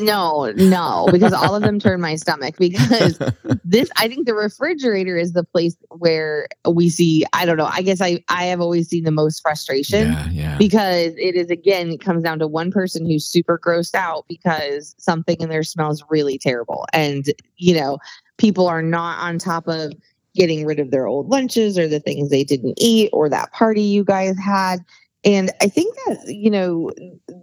No, 0.00 0.52
no, 0.56 1.08
because 1.12 1.32
all 1.32 1.54
of 1.54 1.62
them 1.62 1.78
turn 1.78 2.00
my 2.00 2.16
stomach 2.16 2.56
because 2.58 3.18
this 3.64 3.88
I 3.96 4.08
think 4.08 4.26
the 4.26 4.34
refrigerator 4.34 5.16
is 5.16 5.32
the 5.32 5.44
place 5.44 5.76
where 5.90 6.45
we 6.68 6.88
see 6.88 7.24
I 7.32 7.46
don't 7.46 7.56
know, 7.56 7.68
I 7.70 7.82
guess 7.82 8.00
I 8.00 8.22
I 8.28 8.44
have 8.44 8.60
always 8.60 8.88
seen 8.88 9.04
the 9.04 9.10
most 9.10 9.40
frustration 9.40 10.12
yeah. 10.12 10.28
Yeah. 10.30 10.58
because 10.58 11.14
it 11.16 11.34
is 11.34 11.50
again 11.50 11.90
it 11.90 12.00
comes 12.00 12.22
down 12.22 12.38
to 12.40 12.46
one 12.46 12.70
person 12.70 13.06
who's 13.06 13.26
super 13.26 13.58
grossed 13.58 13.94
out 13.94 14.24
because 14.28 14.94
something 14.98 15.36
in 15.40 15.48
there 15.48 15.62
smells 15.62 16.04
really 16.10 16.38
terrible 16.38 16.86
and 16.92 17.26
you 17.56 17.74
know 17.74 17.98
people 18.38 18.66
are 18.66 18.82
not 18.82 19.18
on 19.18 19.38
top 19.38 19.68
of 19.68 19.92
getting 20.34 20.66
rid 20.66 20.78
of 20.78 20.90
their 20.90 21.06
old 21.06 21.28
lunches 21.28 21.78
or 21.78 21.88
the 21.88 22.00
things 22.00 22.28
they 22.28 22.44
didn't 22.44 22.74
eat 22.76 23.08
or 23.12 23.28
that 23.28 23.52
party 23.52 23.82
you 23.82 24.04
guys 24.04 24.38
had 24.38 24.84
and 25.24 25.50
i 25.60 25.68
think 25.68 25.94
that 26.06 26.24
you 26.26 26.50
know 26.50 26.90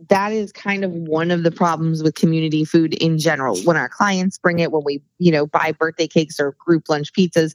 that 0.09 0.31
is 0.31 0.51
kind 0.51 0.83
of 0.83 0.91
one 0.91 1.31
of 1.31 1.43
the 1.43 1.51
problems 1.51 2.03
with 2.03 2.15
community 2.15 2.63
food 2.63 2.93
in 2.95 3.17
general 3.17 3.57
when 3.61 3.77
our 3.77 3.89
clients 3.89 4.37
bring 4.37 4.59
it 4.59 4.71
when 4.71 4.83
we 4.85 5.01
you 5.17 5.31
know 5.31 5.45
buy 5.45 5.71
birthday 5.71 6.07
cakes 6.07 6.39
or 6.39 6.55
group 6.59 6.87
lunch 6.87 7.11
pizzas 7.13 7.53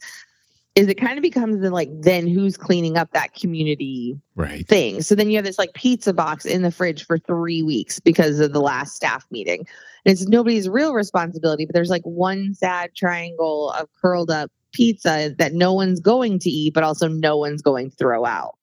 is 0.79 0.87
it 0.87 0.95
kind 0.95 1.19
of 1.19 1.23
becomes 1.23 1.61
the 1.61 1.71
like 1.71 1.91
then 2.03 2.29
who's 2.29 2.57
cleaning 2.57 2.97
up 2.97 3.11
that 3.11 3.35
community 3.35 4.17
Right. 4.37 4.65
thing. 4.67 5.03
So 5.03 5.17
then 5.17 5.29
you 5.29 5.35
have 5.37 5.45
this 5.45 5.59
like 5.59 5.75
pizza 5.75 6.15
box 6.15 6.47
in 6.47 6.63
the 6.63 6.71
fridge 6.71 7.05
for 7.05 7.19
three 7.19 7.65
weeks 7.65 7.99
because 7.99 8.39
of 8.39 8.53
the 8.53 8.61
last 8.61 8.95
staff 8.95 9.27
meeting. 9.33 9.67
And 10.07 10.13
it's 10.13 10.29
nobody's 10.29 10.69
real 10.69 10.95
responsibility, 10.95 11.67
but 11.67 11.75
there's 11.75 11.91
like 11.91 12.05
one 12.05 12.55
sad 12.55 12.95
triangle 12.95 13.71
of 13.73 13.89
curled 14.01 14.31
up 14.31 14.53
pizza 14.73 15.35
that 15.39 15.53
no 15.53 15.73
one's 15.73 15.99
going 15.99 16.39
to 16.39 16.51
eat, 16.51 16.75
but 16.75 16.85
also 16.85 17.09
no 17.09 17.37
one's 17.37 17.61
going 17.61 17.91
to 17.91 17.97
throw 17.97 18.25
out. 18.25 18.55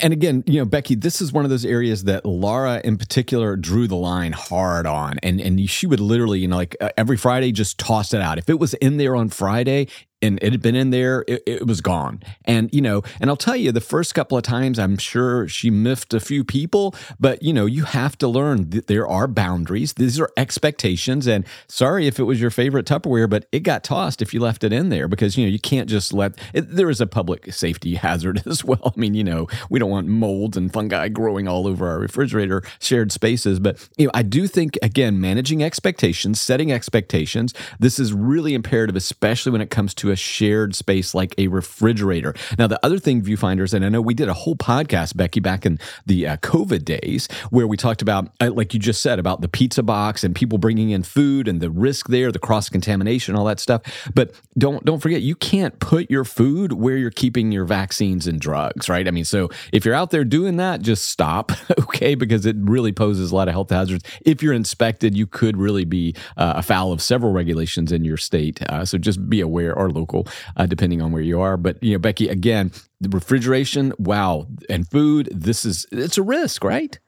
And 0.00 0.14
again, 0.14 0.44
you 0.46 0.60
know, 0.60 0.66
Beckie, 0.66 0.98
this 0.98 1.20
is 1.20 1.30
one 1.30 1.44
of 1.44 1.50
those 1.50 1.66
areas 1.66 2.04
that 2.04 2.24
Laura 2.24 2.80
in 2.84 2.96
particular 2.96 3.54
drew 3.54 3.86
the 3.86 3.96
line 3.96 4.32
hard 4.32 4.86
on. 4.86 5.18
And 5.22 5.40
and 5.40 5.68
she 5.68 5.86
would 5.86 6.00
literally, 6.00 6.38
you 6.38 6.48
know, 6.48 6.56
like 6.56 6.74
uh, 6.80 6.88
every 6.96 7.18
Friday 7.18 7.52
just 7.52 7.78
toss 7.78 8.14
it 8.14 8.22
out. 8.22 8.38
If 8.38 8.48
it 8.48 8.58
was 8.58 8.72
in 8.74 8.96
there 8.96 9.14
on 9.14 9.28
Friday 9.28 9.88
and 10.24 10.38
it 10.42 10.52
had 10.52 10.62
been 10.62 10.74
in 10.74 10.90
there, 10.90 11.24
it, 11.28 11.42
it 11.46 11.66
was 11.66 11.80
gone. 11.80 12.22
And, 12.44 12.72
you 12.72 12.80
know, 12.80 13.02
and 13.20 13.28
I'll 13.28 13.36
tell 13.36 13.56
you, 13.56 13.72
the 13.72 13.80
first 13.80 14.14
couple 14.14 14.38
of 14.38 14.42
times, 14.42 14.78
I'm 14.78 14.96
sure 14.96 15.46
she 15.48 15.70
miffed 15.70 16.14
a 16.14 16.20
few 16.20 16.44
people, 16.44 16.94
but, 17.20 17.42
you 17.42 17.52
know, 17.52 17.66
you 17.66 17.84
have 17.84 18.16
to 18.18 18.28
learn 18.28 18.70
that 18.70 18.86
there 18.86 19.06
are 19.06 19.26
boundaries. 19.26 19.92
These 19.94 20.18
are 20.18 20.30
expectations. 20.36 21.26
And 21.26 21.44
sorry 21.68 22.06
if 22.06 22.18
it 22.18 22.24
was 22.24 22.40
your 22.40 22.50
favorite 22.50 22.86
Tupperware, 22.86 23.28
but 23.28 23.46
it 23.52 23.60
got 23.60 23.84
tossed 23.84 24.22
if 24.22 24.32
you 24.32 24.40
left 24.40 24.64
it 24.64 24.72
in 24.72 24.88
there 24.88 25.08
because, 25.08 25.36
you 25.36 25.44
know, 25.44 25.50
you 25.50 25.58
can't 25.58 25.88
just 25.88 26.12
let 26.12 26.38
it, 26.52 26.74
there 26.74 26.90
is 26.90 27.00
a 27.00 27.06
public 27.06 27.52
safety 27.52 27.94
hazard 28.04 28.42
as 28.46 28.64
well. 28.64 28.92
I 28.96 28.98
mean, 28.98 29.14
you 29.14 29.24
know, 29.24 29.46
we 29.68 29.78
don't 29.78 29.90
want 29.90 30.08
molds 30.08 30.56
and 30.56 30.72
fungi 30.72 31.08
growing 31.08 31.46
all 31.46 31.66
over 31.66 31.86
our 31.86 31.98
refrigerator 31.98 32.62
shared 32.78 33.12
spaces. 33.12 33.60
But, 33.60 33.88
you 33.98 34.06
know, 34.06 34.12
I 34.14 34.22
do 34.22 34.46
think, 34.46 34.78
again, 34.80 35.20
managing 35.20 35.62
expectations, 35.62 36.40
setting 36.40 36.72
expectations, 36.72 37.52
this 37.78 37.98
is 37.98 38.12
really 38.12 38.54
imperative, 38.54 38.96
especially 38.96 39.52
when 39.52 39.60
it 39.60 39.70
comes 39.70 39.94
to 39.94 40.13
a 40.14 40.14
a 40.14 40.16
shared 40.16 40.74
space 40.74 41.12
like 41.12 41.34
a 41.36 41.48
refrigerator. 41.48 42.34
Now, 42.56 42.68
the 42.68 42.78
other 42.86 42.98
thing, 42.98 43.20
viewfinders, 43.20 43.74
and 43.74 43.84
I 43.84 43.88
know 43.88 44.00
we 44.00 44.14
did 44.14 44.28
a 44.28 44.32
whole 44.32 44.54
podcast, 44.54 45.14
Beckie, 45.14 45.42
back 45.42 45.66
in 45.66 45.78
the 46.06 46.26
uh, 46.28 46.36
COVID 46.36 46.84
days, 46.84 47.28
where 47.50 47.66
we 47.66 47.76
talked 47.76 48.00
about, 48.00 48.30
uh, 48.40 48.52
like 48.52 48.72
you 48.72 48.80
just 48.80 49.02
said, 49.02 49.18
about 49.18 49.40
the 49.40 49.48
pizza 49.48 49.82
box 49.82 50.22
and 50.22 50.34
people 50.34 50.56
bringing 50.56 50.90
in 50.90 51.02
food 51.02 51.48
and 51.48 51.60
the 51.60 51.68
risk 51.68 52.08
there, 52.08 52.30
the 52.30 52.38
cross 52.38 52.68
contamination, 52.68 53.34
all 53.34 53.44
that 53.44 53.58
stuff. 53.58 53.82
But 54.14 54.40
don't 54.56 54.84
don't 54.84 55.00
forget, 55.00 55.22
you 55.22 55.34
can't 55.34 55.78
put 55.80 56.08
your 56.10 56.24
food 56.24 56.72
where 56.72 56.96
you're 56.96 57.10
keeping 57.10 57.50
your 57.50 57.64
vaccines 57.64 58.28
and 58.28 58.40
drugs, 58.40 58.88
right? 58.88 59.08
I 59.08 59.10
mean, 59.10 59.24
so 59.24 59.50
if 59.72 59.84
you're 59.84 59.94
out 59.94 60.12
there 60.12 60.24
doing 60.24 60.56
that, 60.58 60.80
just 60.80 61.08
stop, 61.08 61.50
okay, 61.80 62.14
because 62.14 62.46
it 62.46 62.56
really 62.60 62.92
poses 62.92 63.32
a 63.32 63.34
lot 63.34 63.48
of 63.48 63.54
health 63.54 63.70
hazards. 63.70 64.04
If 64.24 64.42
you're 64.42 64.52
inspected, 64.52 65.16
you 65.16 65.26
could 65.26 65.56
really 65.56 65.84
be 65.84 66.14
uh, 66.36 66.54
afoul 66.56 66.92
of 66.92 67.02
several 67.02 67.32
regulations 67.32 67.90
in 67.90 68.04
your 68.04 68.16
state. 68.16 68.62
Uh, 68.70 68.84
so 68.84 68.96
just 68.96 69.28
be 69.28 69.40
aware, 69.40 69.74
or 69.74 69.90
local, 70.04 70.28
uh, 70.56 70.66
depending 70.66 71.00
on 71.00 71.12
where 71.12 71.22
you 71.22 71.40
are. 71.40 71.56
But 71.56 71.82
you 71.82 71.94
know, 71.94 71.98
Beckie, 71.98 72.30
again, 72.30 72.72
the 73.00 73.08
refrigeration, 73.08 73.92
wow, 73.98 74.46
and 74.68 74.86
food. 74.88 75.28
This 75.32 75.64
is 75.64 75.86
it's 75.90 76.18
a 76.18 76.22
risk, 76.22 76.62
right? 76.62 76.98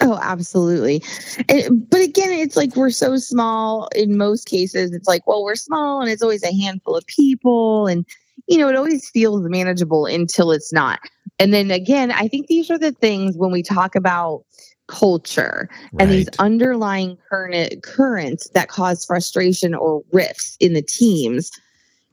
Oh, 0.00 0.18
absolutely. 0.22 1.02
And, 1.48 1.88
but 1.90 2.00
again, 2.00 2.30
it's 2.30 2.56
like 2.56 2.76
we're 2.76 2.90
so 2.90 3.16
small 3.16 3.88
in 3.96 4.16
most 4.16 4.46
cases. 4.46 4.92
It's 4.92 5.08
like, 5.08 5.26
well, 5.26 5.42
we're 5.42 5.56
small 5.56 6.00
and 6.00 6.08
it's 6.08 6.22
always 6.22 6.44
a 6.44 6.56
handful 6.56 6.94
of 6.94 7.04
people. 7.06 7.88
And, 7.88 8.06
you 8.46 8.58
know, 8.58 8.68
it 8.68 8.76
always 8.76 9.10
feels 9.10 9.42
manageable 9.48 10.06
until 10.06 10.52
it's 10.52 10.72
not. 10.72 11.00
And 11.40 11.52
then 11.52 11.72
again, 11.72 12.12
I 12.12 12.28
think 12.28 12.46
these 12.46 12.70
are 12.70 12.78
the 12.78 12.92
things 12.92 13.36
when 13.36 13.50
we 13.50 13.60
talk 13.60 13.96
about 13.96 14.44
culture 14.88 15.68
right. 15.92 16.02
and 16.02 16.10
these 16.10 16.28
underlying 16.38 17.16
current 17.28 17.82
currents 17.82 18.48
that 18.54 18.68
cause 18.68 19.04
frustration 19.04 19.74
or 19.74 20.02
rifts 20.12 20.56
in 20.60 20.72
the 20.72 20.82
teams 20.82 21.50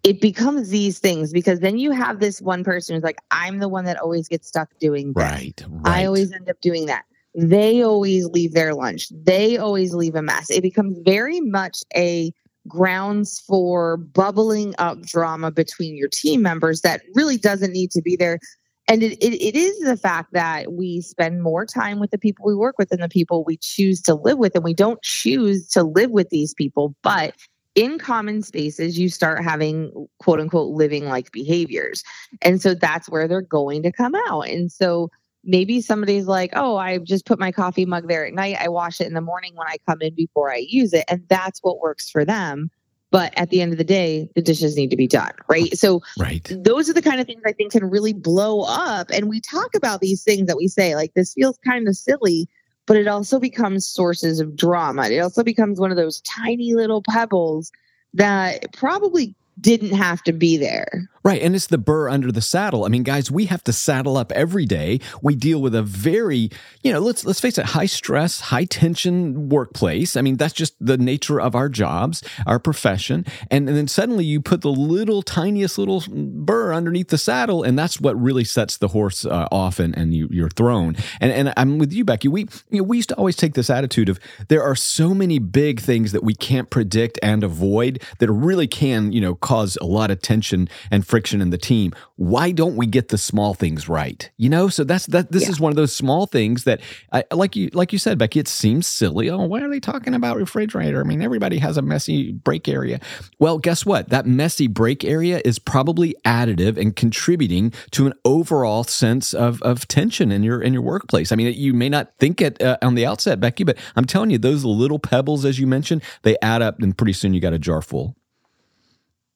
it 0.05 0.21
becomes 0.21 0.69
these 0.69 0.99
things 0.99 1.33
because 1.33 1.59
then 1.59 1.77
you 1.77 1.91
have 1.91 2.19
this 2.19 2.41
one 2.41 2.63
person 2.63 2.95
who's 2.95 3.03
like 3.03 3.19
i'm 3.31 3.59
the 3.59 3.67
one 3.67 3.85
that 3.85 3.97
always 3.97 4.27
gets 4.27 4.47
stuck 4.47 4.69
doing 4.79 5.13
this. 5.13 5.23
Right, 5.23 5.65
right. 5.67 6.01
i 6.01 6.05
always 6.05 6.31
end 6.31 6.49
up 6.49 6.61
doing 6.61 6.85
that 6.85 7.03
they 7.35 7.83
always 7.83 8.25
leave 8.27 8.53
their 8.53 8.73
lunch. 8.73 9.09
They 9.09 9.57
always 9.57 9.93
leave 9.93 10.15
a 10.15 10.21
mess. 10.21 10.49
It 10.49 10.61
becomes 10.61 10.97
very 11.03 11.41
much 11.41 11.83
a 11.95 12.31
grounds 12.67 13.43
for 13.45 13.97
bubbling 13.97 14.73
up 14.77 15.01
drama 15.01 15.51
between 15.51 15.95
your 15.95 16.07
team 16.07 16.41
members 16.41 16.81
that 16.81 17.01
really 17.13 17.37
doesn't 17.37 17.73
need 17.73 17.91
to 17.91 18.01
be 18.01 18.15
there. 18.15 18.39
And 18.87 19.03
it, 19.03 19.13
it, 19.23 19.33
it 19.33 19.55
is 19.55 19.79
the 19.79 19.97
fact 19.97 20.31
that 20.33 20.71
we 20.73 21.01
spend 21.01 21.43
more 21.43 21.65
time 21.65 21.99
with 21.99 22.11
the 22.11 22.17
people 22.17 22.45
we 22.45 22.55
work 22.55 22.77
with 22.77 22.89
than 22.89 23.01
the 23.01 23.09
people 23.09 23.43
we 23.43 23.57
choose 23.57 24.01
to 24.03 24.15
live 24.15 24.37
with. 24.37 24.55
And 24.55 24.63
we 24.63 24.73
don't 24.73 25.01
choose 25.01 25.67
to 25.69 25.83
live 25.83 26.11
with 26.11 26.29
these 26.29 26.53
people, 26.53 26.95
but 27.03 27.35
in 27.75 27.99
common 27.99 28.41
spaces, 28.41 28.97
you 28.97 29.09
start 29.09 29.43
having 29.43 30.07
quote 30.19 30.39
unquote 30.39 30.73
living 30.73 31.05
like 31.05 31.31
behaviors. 31.31 32.03
And 32.41 32.61
so 32.61 32.73
that's 32.73 33.09
where 33.09 33.27
they're 33.27 33.41
going 33.41 33.83
to 33.83 33.91
come 33.91 34.15
out. 34.27 34.43
And 34.43 34.71
so 34.71 35.11
maybe 35.43 35.81
somebody's 35.81 36.25
like, 36.25 36.51
oh, 36.53 36.77
I 36.77 36.97
just 36.97 37.25
put 37.25 37.39
my 37.39 37.51
coffee 37.51 37.85
mug 37.85 38.07
there 38.07 38.25
at 38.25 38.33
night. 38.33 38.57
I 38.59 38.69
wash 38.69 38.99
it 38.99 39.07
in 39.07 39.13
the 39.13 39.21
morning 39.21 39.53
when 39.55 39.67
I 39.67 39.77
come 39.87 40.01
in 40.01 40.15
before 40.15 40.51
I 40.51 40.65
use 40.67 40.93
it. 40.93 41.05
And 41.07 41.23
that's 41.29 41.59
what 41.61 41.79
works 41.79 42.09
for 42.09 42.25
them. 42.25 42.71
But 43.11 43.33
at 43.37 43.49
the 43.49 43.61
end 43.61 43.71
of 43.71 43.77
the 43.77 43.85
day, 43.85 44.29
the 44.35 44.41
dishes 44.41 44.75
need 44.75 44.89
to 44.89 44.97
be 44.97 45.07
done, 45.07 45.31
right? 45.47 45.77
So, 45.77 46.01
right. 46.19 46.45
those 46.49 46.89
are 46.89 46.93
the 46.93 47.01
kind 47.01 47.21
of 47.21 47.27
things 47.27 47.43
I 47.45 47.53
think 47.53 47.71
can 47.71 47.89
really 47.89 48.13
blow 48.13 48.61
up. 48.61 49.09
And 49.11 49.29
we 49.29 49.39
talk 49.39 49.73
about 49.75 50.01
these 50.01 50.23
things 50.23 50.47
that 50.47 50.57
we 50.57 50.67
say, 50.67 50.95
like, 50.95 51.13
this 51.13 51.33
feels 51.33 51.57
kind 51.63 51.87
of 51.87 51.95
silly, 51.95 52.49
but 52.85 52.97
it 52.97 53.07
also 53.07 53.39
becomes 53.39 53.85
sources 53.85 54.39
of 54.39 54.55
drama. 54.55 55.07
It 55.09 55.19
also 55.19 55.43
becomes 55.43 55.79
one 55.79 55.91
of 55.91 55.97
those 55.97 56.21
tiny 56.21 56.73
little 56.75 57.01
pebbles 57.01 57.71
that 58.13 58.71
probably 58.73 59.35
didn't 59.59 59.93
have 59.93 60.21
to 60.23 60.33
be 60.33 60.57
there. 60.57 61.09
Right. 61.23 61.41
And 61.41 61.55
it's 61.55 61.67
the 61.67 61.79
burr 61.79 62.07
under 62.07 62.31
the 62.31 62.41
saddle. 62.41 62.85
I 62.85 62.89
mean, 62.89 63.01
guys, 63.01 63.31
we 63.31 63.45
have 63.45 63.63
to 63.63 63.73
saddle 63.73 64.15
up 64.15 64.31
every 64.33 64.65
day. 64.65 64.99
We 65.23 65.33
deal 65.33 65.59
with 65.59 65.73
a 65.73 65.81
very, 65.81 66.51
you 66.83 66.93
know, 66.93 66.99
let's 66.99 67.25
let's 67.25 67.39
face 67.39 67.57
it, 67.57 67.65
high 67.65 67.87
stress, 67.87 68.41
high 68.41 68.65
tension 68.65 69.49
workplace. 69.49 70.15
I 70.15 70.21
mean, 70.21 70.37
that's 70.37 70.53
just 70.53 70.75
the 70.79 70.99
nature 70.99 71.41
of 71.41 71.55
our 71.55 71.67
jobs, 71.67 72.23
our 72.45 72.59
profession. 72.59 73.25
And, 73.49 73.67
and 73.67 73.75
then 73.75 73.87
suddenly 73.87 74.23
you 74.23 74.39
put 74.39 74.61
the 74.61 74.71
little 74.71 75.23
tiniest 75.23 75.79
little 75.79 76.03
burr 76.07 76.71
underneath 76.73 77.07
the 77.07 77.17
saddle, 77.17 77.63
and 77.63 77.79
that's 77.79 77.99
what 77.99 78.21
really 78.21 78.43
sets 78.43 78.77
the 78.77 78.89
horse 78.89 79.25
uh, 79.25 79.47
off 79.51 79.79
and, 79.79 79.97
and 79.97 80.13
you, 80.13 80.27
you're 80.29 80.49
thrown. 80.49 80.95
And 81.19 81.31
and 81.31 81.53
I'm 81.57 81.79
with 81.79 81.91
you, 81.91 82.05
Beckie. 82.05 82.29
We 82.29 82.41
you 82.69 82.81
know, 82.81 82.83
we 82.83 82.97
used 82.97 83.09
to 83.09 83.15
always 83.15 83.35
take 83.35 83.55
this 83.55 83.71
attitude 83.71 84.09
of 84.09 84.19
there 84.49 84.61
are 84.61 84.75
so 84.75 85.15
many 85.15 85.39
big 85.39 85.79
things 85.79 86.11
that 86.11 86.23
we 86.23 86.35
can't 86.35 86.69
predict 86.69 87.17
and 87.23 87.43
avoid 87.43 88.03
that 88.19 88.31
really 88.31 88.67
can, 88.67 89.11
you 89.11 89.21
know, 89.21 89.33
cause 89.45 89.77
a 89.79 89.85
lot 89.85 90.09
of 90.09 90.19
tension 90.21 90.67
and 90.89 91.05
friction 91.05 91.39
in 91.39 91.51
the 91.51 91.57
team. 91.57 91.93
Why 92.15 92.51
don't 92.51 92.75
we 92.75 92.87
get 92.87 93.09
the 93.09 93.17
small 93.17 93.53
things 93.53 93.87
right? 93.87 94.29
You 94.37 94.49
know, 94.49 94.69
so 94.69 94.83
that's 94.83 95.05
that. 95.07 95.31
This 95.31 95.43
yeah. 95.43 95.49
is 95.49 95.59
one 95.59 95.71
of 95.71 95.75
those 95.75 95.95
small 95.95 96.25
things 96.25 96.63
that, 96.63 96.81
I, 97.13 97.23
like 97.31 97.55
you 97.55 97.69
like 97.73 97.93
you 97.93 97.99
said, 97.99 98.17
Beckie. 98.17 98.39
It 98.39 98.47
seems 98.47 98.87
silly. 98.87 99.29
Oh, 99.29 99.43
why 99.43 99.61
are 99.61 99.69
they 99.69 99.79
talking 99.79 100.15
about 100.15 100.37
refrigerator? 100.37 100.99
I 100.99 101.03
mean, 101.03 101.21
everybody 101.21 101.59
has 101.59 101.77
a 101.77 101.83
messy 101.83 102.31
break 102.31 102.67
area. 102.67 102.99
Well, 103.37 103.59
guess 103.59 103.85
what? 103.85 104.09
That 104.09 104.25
messy 104.25 104.67
break 104.67 105.05
area 105.05 105.41
is 105.45 105.59
probably 105.59 106.15
additive 106.25 106.77
and 106.77 106.95
contributing 106.95 107.71
to 107.91 108.07
an 108.07 108.13
overall 108.25 108.83
sense 108.83 109.33
of 109.33 109.61
of 109.61 109.87
tension 109.87 110.31
in 110.31 110.41
your 110.41 110.59
in 110.59 110.73
your 110.73 110.81
workplace. 110.81 111.31
I 111.31 111.35
mean, 111.35 111.53
you 111.53 111.75
may 111.75 111.89
not 111.89 112.11
think 112.19 112.41
it 112.41 112.59
uh, 112.61 112.77
on 112.81 112.95
the 112.95 113.05
outset, 113.05 113.39
Beckie, 113.39 113.65
but 113.65 113.77
I'm 113.95 114.05
telling 114.05 114.31
you, 114.31 114.39
those 114.39 114.65
little 114.65 114.99
pebbles, 114.99 115.45
as 115.45 115.59
you 115.59 115.67
mentioned, 115.67 116.01
they 116.23 116.35
add 116.41 116.63
up, 116.63 116.81
and 116.81 116.97
pretty 116.97 117.13
soon 117.13 117.35
you 117.35 117.39
got 117.39 117.53
a 117.53 117.59
jar 117.59 117.83
full. 117.83 118.15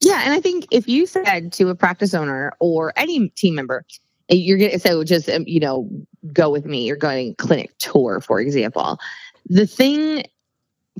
Yeah, 0.02 0.22
and 0.24 0.34
I 0.34 0.40
think 0.40 0.68
if 0.72 0.88
you 0.88 1.06
said 1.06 1.52
to 1.54 1.70
a 1.70 1.76
practice 1.76 2.14
owner 2.14 2.54
or 2.60 2.94
any 2.96 3.30
team 3.30 3.56
member, 3.56 3.86
eh, 4.30 4.36
you're 4.36 4.58
going 4.58 4.80
so 4.80 5.04
just 5.04 5.30
um, 5.30 5.44
you 5.46 5.60
know 5.60 5.90
go 6.32 6.50
with 6.50 6.66
me. 6.66 6.86
You're 6.86 6.96
going 6.96 7.36
clinic 7.36 7.78
tour, 7.80 8.22
for 8.22 8.40
example. 8.40 8.98
The 9.48 9.68
thing 9.68 10.24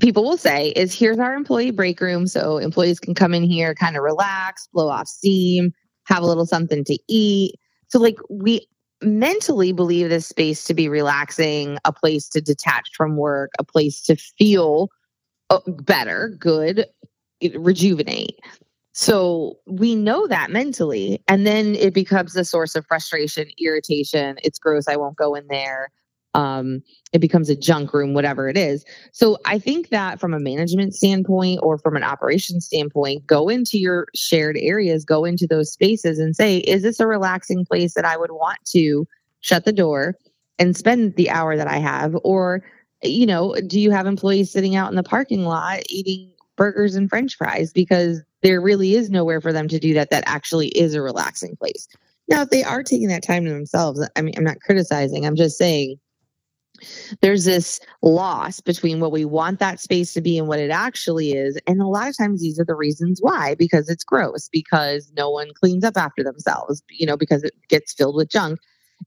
people 0.00 0.24
will 0.24 0.36
say 0.36 0.68
is, 0.70 0.94
"Here's 0.94 1.18
our 1.18 1.34
employee 1.34 1.70
break 1.70 2.00
room, 2.00 2.26
so 2.26 2.58
employees 2.58 3.00
can 3.00 3.14
come 3.14 3.32
in 3.32 3.42
here, 3.42 3.74
kind 3.74 3.96
of 3.96 4.02
relax, 4.02 4.68
blow 4.72 4.88
off 4.88 5.08
steam, 5.08 5.72
have 6.04 6.22
a 6.22 6.26
little 6.26 6.46
something 6.46 6.84
to 6.84 6.98
eat." 7.08 7.54
So, 7.88 7.98
like 7.98 8.18
we 8.28 8.66
mentally 9.02 9.72
believe 9.72 10.10
this 10.10 10.26
space 10.26 10.64
to 10.64 10.74
be 10.74 10.88
relaxing, 10.88 11.78
a 11.86 11.92
place 11.92 12.28
to 12.28 12.40
detach 12.42 12.90
from 12.94 13.16
work, 13.16 13.50
a 13.58 13.64
place 13.64 14.02
to 14.02 14.16
feel 14.16 14.90
uh, 15.48 15.60
better, 15.66 16.34
good, 16.38 16.84
rejuvenate. 17.54 18.38
So 18.92 19.58
we 19.66 19.94
know 19.94 20.26
that 20.26 20.50
mentally. 20.50 21.22
And 21.28 21.46
then 21.46 21.74
it 21.76 21.94
becomes 21.94 22.34
a 22.36 22.44
source 22.44 22.74
of 22.74 22.86
frustration, 22.86 23.48
irritation. 23.58 24.36
It's 24.42 24.58
gross. 24.58 24.88
I 24.88 24.96
won't 24.96 25.16
go 25.16 25.34
in 25.34 25.46
there. 25.48 25.90
Um, 26.34 26.82
it 27.12 27.20
becomes 27.20 27.50
a 27.50 27.56
junk 27.56 27.92
room, 27.92 28.14
whatever 28.14 28.48
it 28.48 28.56
is. 28.56 28.84
So 29.12 29.38
I 29.46 29.58
think 29.58 29.88
that 29.88 30.20
from 30.20 30.32
a 30.32 30.38
management 30.38 30.94
standpoint 30.94 31.60
or 31.62 31.76
from 31.78 31.96
an 31.96 32.04
operations 32.04 32.66
standpoint, 32.66 33.26
go 33.26 33.48
into 33.48 33.78
your 33.78 34.06
shared 34.14 34.56
areas, 34.56 35.04
go 35.04 35.24
into 35.24 35.46
those 35.48 35.72
spaces 35.72 36.18
and 36.20 36.36
say, 36.36 36.58
is 36.58 36.82
this 36.82 37.00
a 37.00 37.06
relaxing 37.06 37.64
place 37.64 37.94
that 37.94 38.04
I 38.04 38.16
would 38.16 38.30
want 38.30 38.58
to 38.72 39.06
shut 39.40 39.64
the 39.64 39.72
door 39.72 40.14
and 40.58 40.76
spend 40.76 41.16
the 41.16 41.30
hour 41.30 41.56
that 41.56 41.66
I 41.66 41.78
have? 41.78 42.14
Or, 42.22 42.62
you 43.02 43.26
know, 43.26 43.56
do 43.66 43.80
you 43.80 43.90
have 43.90 44.06
employees 44.06 44.52
sitting 44.52 44.76
out 44.76 44.90
in 44.90 44.96
the 44.96 45.02
parking 45.02 45.44
lot 45.44 45.80
eating 45.88 46.30
burgers 46.56 46.94
and 46.94 47.08
french 47.08 47.36
fries? 47.36 47.72
Because 47.72 48.22
there 48.42 48.60
really 48.60 48.94
is 48.94 49.10
nowhere 49.10 49.40
for 49.40 49.52
them 49.52 49.68
to 49.68 49.78
do 49.78 49.94
that 49.94 50.10
that 50.10 50.24
actually 50.26 50.68
is 50.68 50.94
a 50.94 51.02
relaxing 51.02 51.56
place. 51.56 51.88
Now, 52.28 52.42
if 52.42 52.50
they 52.50 52.62
are 52.62 52.82
taking 52.82 53.08
that 53.08 53.24
time 53.24 53.44
to 53.44 53.50
themselves, 53.50 54.06
I 54.16 54.22
mean, 54.22 54.34
I'm 54.36 54.44
not 54.44 54.60
criticizing, 54.60 55.26
I'm 55.26 55.36
just 55.36 55.58
saying 55.58 55.98
there's 57.20 57.44
this 57.44 57.80
loss 58.02 58.60
between 58.60 59.00
what 59.00 59.12
we 59.12 59.24
want 59.24 59.58
that 59.58 59.80
space 59.80 60.12
to 60.14 60.20
be 60.20 60.38
and 60.38 60.48
what 60.48 60.60
it 60.60 60.70
actually 60.70 61.32
is. 61.32 61.58
And 61.66 61.80
a 61.80 61.86
lot 61.86 62.08
of 62.08 62.16
times 62.16 62.40
these 62.40 62.58
are 62.58 62.64
the 62.64 62.74
reasons 62.74 63.18
why 63.20 63.54
because 63.54 63.88
it's 63.88 64.04
gross, 64.04 64.48
because 64.48 65.10
no 65.16 65.30
one 65.30 65.50
cleans 65.54 65.84
up 65.84 65.96
after 65.96 66.22
themselves, 66.22 66.82
you 66.90 67.06
know, 67.06 67.16
because 67.16 67.42
it 67.42 67.52
gets 67.68 67.92
filled 67.92 68.16
with 68.16 68.30
junk. 68.30 68.60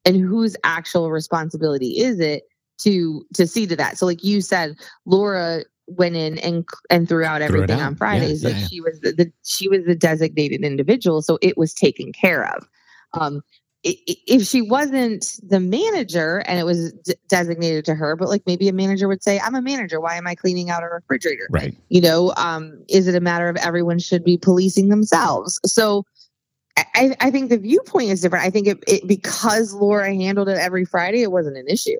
And 0.06 0.18
whose 0.18 0.56
actual 0.63 1.12
responsibility 1.12 2.00
is 2.00 2.20
it 2.20 2.44
to 2.80 3.25
to 3.36 3.48
see 3.48 3.68
to 3.68 3.75
that? 3.75 3.98
So 3.98 4.06
like 4.06 4.24
you 4.24 4.42
said, 4.42 4.75
Laura 5.06 5.63
went 5.88 6.16
in 6.16 6.38
and 6.40 6.66
and 6.90 7.08
threw 7.08 7.24
out 7.24 7.42
everything 7.42 7.80
out. 7.80 7.88
on 7.88 7.96
Fridays. 7.96 8.44
Yeah, 8.44 8.50
like 8.50 8.60
yeah, 8.60 8.68
she 8.68 8.82
was 8.82 9.00
the, 9.02 9.12
the, 9.12 9.32
she 9.44 9.68
was 9.68 9.86
the 9.86 9.96
designated 9.96 10.63
individual, 10.63 11.22
so 11.22 11.38
it 11.42 11.58
was 11.58 11.74
taken 11.74 12.12
care 12.13 12.46
of. 12.56 12.68
Um, 13.13 13.42
if 13.86 14.48
she 14.48 14.62
wasn't 14.62 15.38
the 15.46 15.60
manager 15.60 16.42
and 16.48 16.58
it 16.58 16.63
was 16.63 16.94
d- 16.94 17.16
designated 17.28 17.84
to 17.84 17.96
her, 17.96 18.16
but 18.16 18.30
like 18.30 18.42
maybe 18.46 18.70
a 18.70 18.74
manager 18.74 19.10
would 19.10 19.22
say, 19.22 19.40
"I'm 19.40 19.56
a 19.56 19.62
manager. 19.62 20.00
Why 20.00 20.16
am 20.16 20.25
I 20.25 20.36
cleaning 20.36 20.70
out 20.70 20.84
a 20.84 20.88
refrigerator?" 20.88 21.48
Right. 21.50 21.75
You 21.90 22.02
know, 22.02 22.34
um, 22.38 22.82
is 22.88 23.08
it 23.08 23.16
a 23.16 23.20
matter 23.20 23.50
of 23.50 23.58
everyone 23.58 24.00
should 24.00 24.24
be 24.24 24.38
policing 24.38 24.90
themselves? 24.90 25.60
So. 25.66 26.06
I, 26.96 27.16
I 27.20 27.30
think 27.30 27.52
the 27.52 27.60
viewpoint 27.60 28.10
is 28.10 28.22
different. 28.22 28.46
I 28.46 28.50
think 28.50 28.66
it, 28.66 28.84
it 28.88 29.08
because 29.08 29.75
Laura 29.75 30.12
handled 30.12 30.50
it 30.50 30.58
every 30.58 30.86
Friday, 30.86 31.22
it 31.22 31.32
wasn't 31.32 31.56
an 31.56 31.68
issue. 31.68 31.98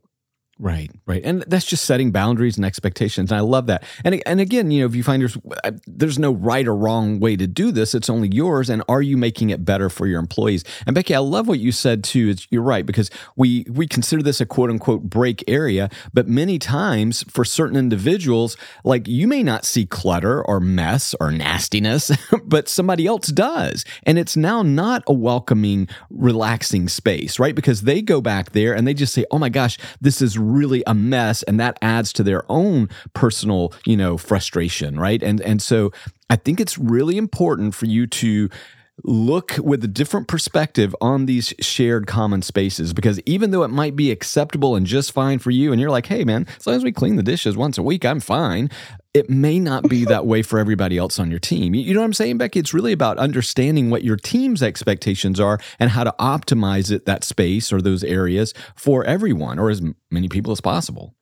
Right, 0.63 0.89
right, 1.05 1.22
and 1.25 1.41
that's 1.41 1.65
just 1.65 1.84
setting 1.84 2.12
boundaries 2.12 2.55
and 2.55 2.65
expectations. 2.65 3.32
And 3.32 3.38
I 3.38 3.41
love 3.41 3.67
that. 3.67 3.84
And 4.05 4.24
and 4.25 4.39
again, 4.39 4.72
you 4.72 4.79
know, 4.79 4.86
if 4.86 4.96
you 4.96 5.03
find 5.03 5.22
there's 5.22 5.38
uh, 5.65 5.72
there's 5.86 6.17
no 6.17 6.32
right 6.32 6.65
or 6.65 6.74
wrong 6.74 7.20
way 7.20 7.36
to 7.36 7.48
do 7.48 7.70
this, 7.74 7.93
it's 7.93 8.10
only 8.10 8.29
yours. 8.29 8.70
And 8.70 8.82
are 8.88 9.01
you 9.01 9.17
making 9.17 9.50
it 9.50 9.65
better 9.65 9.89
for 9.89 10.08
your 10.08 10.22
employees? 10.22 10.63
And 10.88 10.96
Beckie, 10.96 11.13
I 11.13 11.17
love 11.17 11.50
what 11.50 11.60
you 11.60 11.74
said 11.74 12.01
too. 12.01 12.29
It's, 12.29 12.48
you're 12.50 12.62
right 12.62 12.86
because 12.86 13.12
we 13.36 13.65
we 13.70 13.88
consider 13.88 14.24
this 14.24 14.39
a 14.39 14.46
quote 14.46 14.70
unquote 14.70 15.03
break 15.03 15.43
area, 15.50 15.89
but 16.13 16.29
many 16.29 16.58
times 16.60 17.24
for 17.24 17.43
certain 17.43 17.75
individuals, 17.75 18.55
like 18.86 19.05
you 19.05 19.27
may 19.27 19.43
not 19.43 19.65
see 19.65 19.86
clutter 19.86 20.41
or 20.41 20.62
mess 20.62 21.13
or 21.20 21.29
nastiness, 21.29 22.10
but 22.46 22.70
somebody 22.70 23.05
else 23.05 23.27
does, 23.27 23.84
and 24.03 24.17
it's 24.17 24.38
now 24.38 24.63
not 24.63 25.03
a 25.08 25.13
welcoming, 25.13 25.89
relaxing 26.10 26.88
space, 26.88 27.38
right? 27.38 27.53
Because 27.53 27.82
they 27.82 28.01
go 28.01 28.22
back 28.22 28.53
there 28.53 28.74
and 28.74 28.88
they 28.88 28.93
just 28.93 29.13
say, 29.13 29.25
"Oh 29.29 29.38
my 29.38 29.50
gosh, 29.50 29.77
this 30.00 30.22
is." 30.22 30.38
Really 30.53 30.83
a 30.88 30.93
mess 30.93 31.43
and 31.43 31.60
that 31.60 31.77
adds 31.81 32.13
to 32.13 32.24
their 32.24 32.43
own 32.50 32.89
personal 33.13 33.74
you 33.86 33.98
know 33.98 34.17
frustration 34.17 35.00
right? 35.00 35.22
And 35.24 35.41
and 35.41 35.62
so 35.62 35.91
i 36.29 36.36
think 36.36 36.60
it's 36.60 36.77
really 36.77 37.17
important 37.17 37.75
for 37.75 37.86
you 37.86 38.07
to 38.07 38.50
look 39.03 39.57
with 39.57 39.83
a 39.83 39.88
different 39.88 40.27
perspective 40.27 40.95
on 41.01 41.25
these 41.25 41.53
shared 41.60 42.05
common 42.05 42.41
spaces 42.41 42.93
because 42.93 43.19
even 43.25 43.51
though 43.51 43.63
it 43.63 43.69
might 43.69 43.95
be 43.95 44.12
acceptable 44.12 44.75
and 44.75 44.86
just 44.86 45.12
fine 45.12 45.39
for 45.39 45.50
you 45.50 45.72
and 45.72 45.81
you're 45.81 45.89
like 45.89 46.05
hey 46.05 46.24
man 46.24 46.45
as 46.57 46.67
long 46.67 46.75
as 46.75 46.83
we 46.83 46.91
clean 46.91 47.15
the 47.15 47.24
dishes 47.24 47.57
once 47.57 47.77
a 47.77 47.83
week 47.83 48.05
i'm 48.05 48.19
fine 48.19 48.69
it 49.13 49.29
may 49.29 49.60
not 49.60 49.88
be 49.88 50.05
that 50.05 50.25
way 50.25 50.41
for 50.41 50.58
everybody 50.58 50.98
else 50.98 51.20
on 51.20 51.29
your 51.29 51.39
team. 51.39 51.75
You 51.75 51.93
know 51.93 52.00
what 52.00 52.05
I'm 52.05 52.13
saying, 52.13 52.39
Beckie? 52.39 52.58
It's 52.58 52.74
really 52.74 52.93
about 52.93 53.20
understanding 53.20 53.91
what 53.91 54.03
your 54.03 54.17
team's 54.17 54.63
expectations 54.63 55.39
are 55.39 55.60
and 55.79 55.91
how 55.91 56.03
to 56.03 56.13
optimize 56.20 56.91
it, 56.91 57.05
that 57.05 57.24
space 57.24 57.72
or 57.72 57.82
those 57.82 58.03
areas 58.03 58.53
for 58.75 59.03
everyone 59.03 59.60
or 59.60 59.70
as 59.70 59.82
many 60.10 60.29
people 60.29 60.51
as 60.51 60.62
possible. 60.62 61.13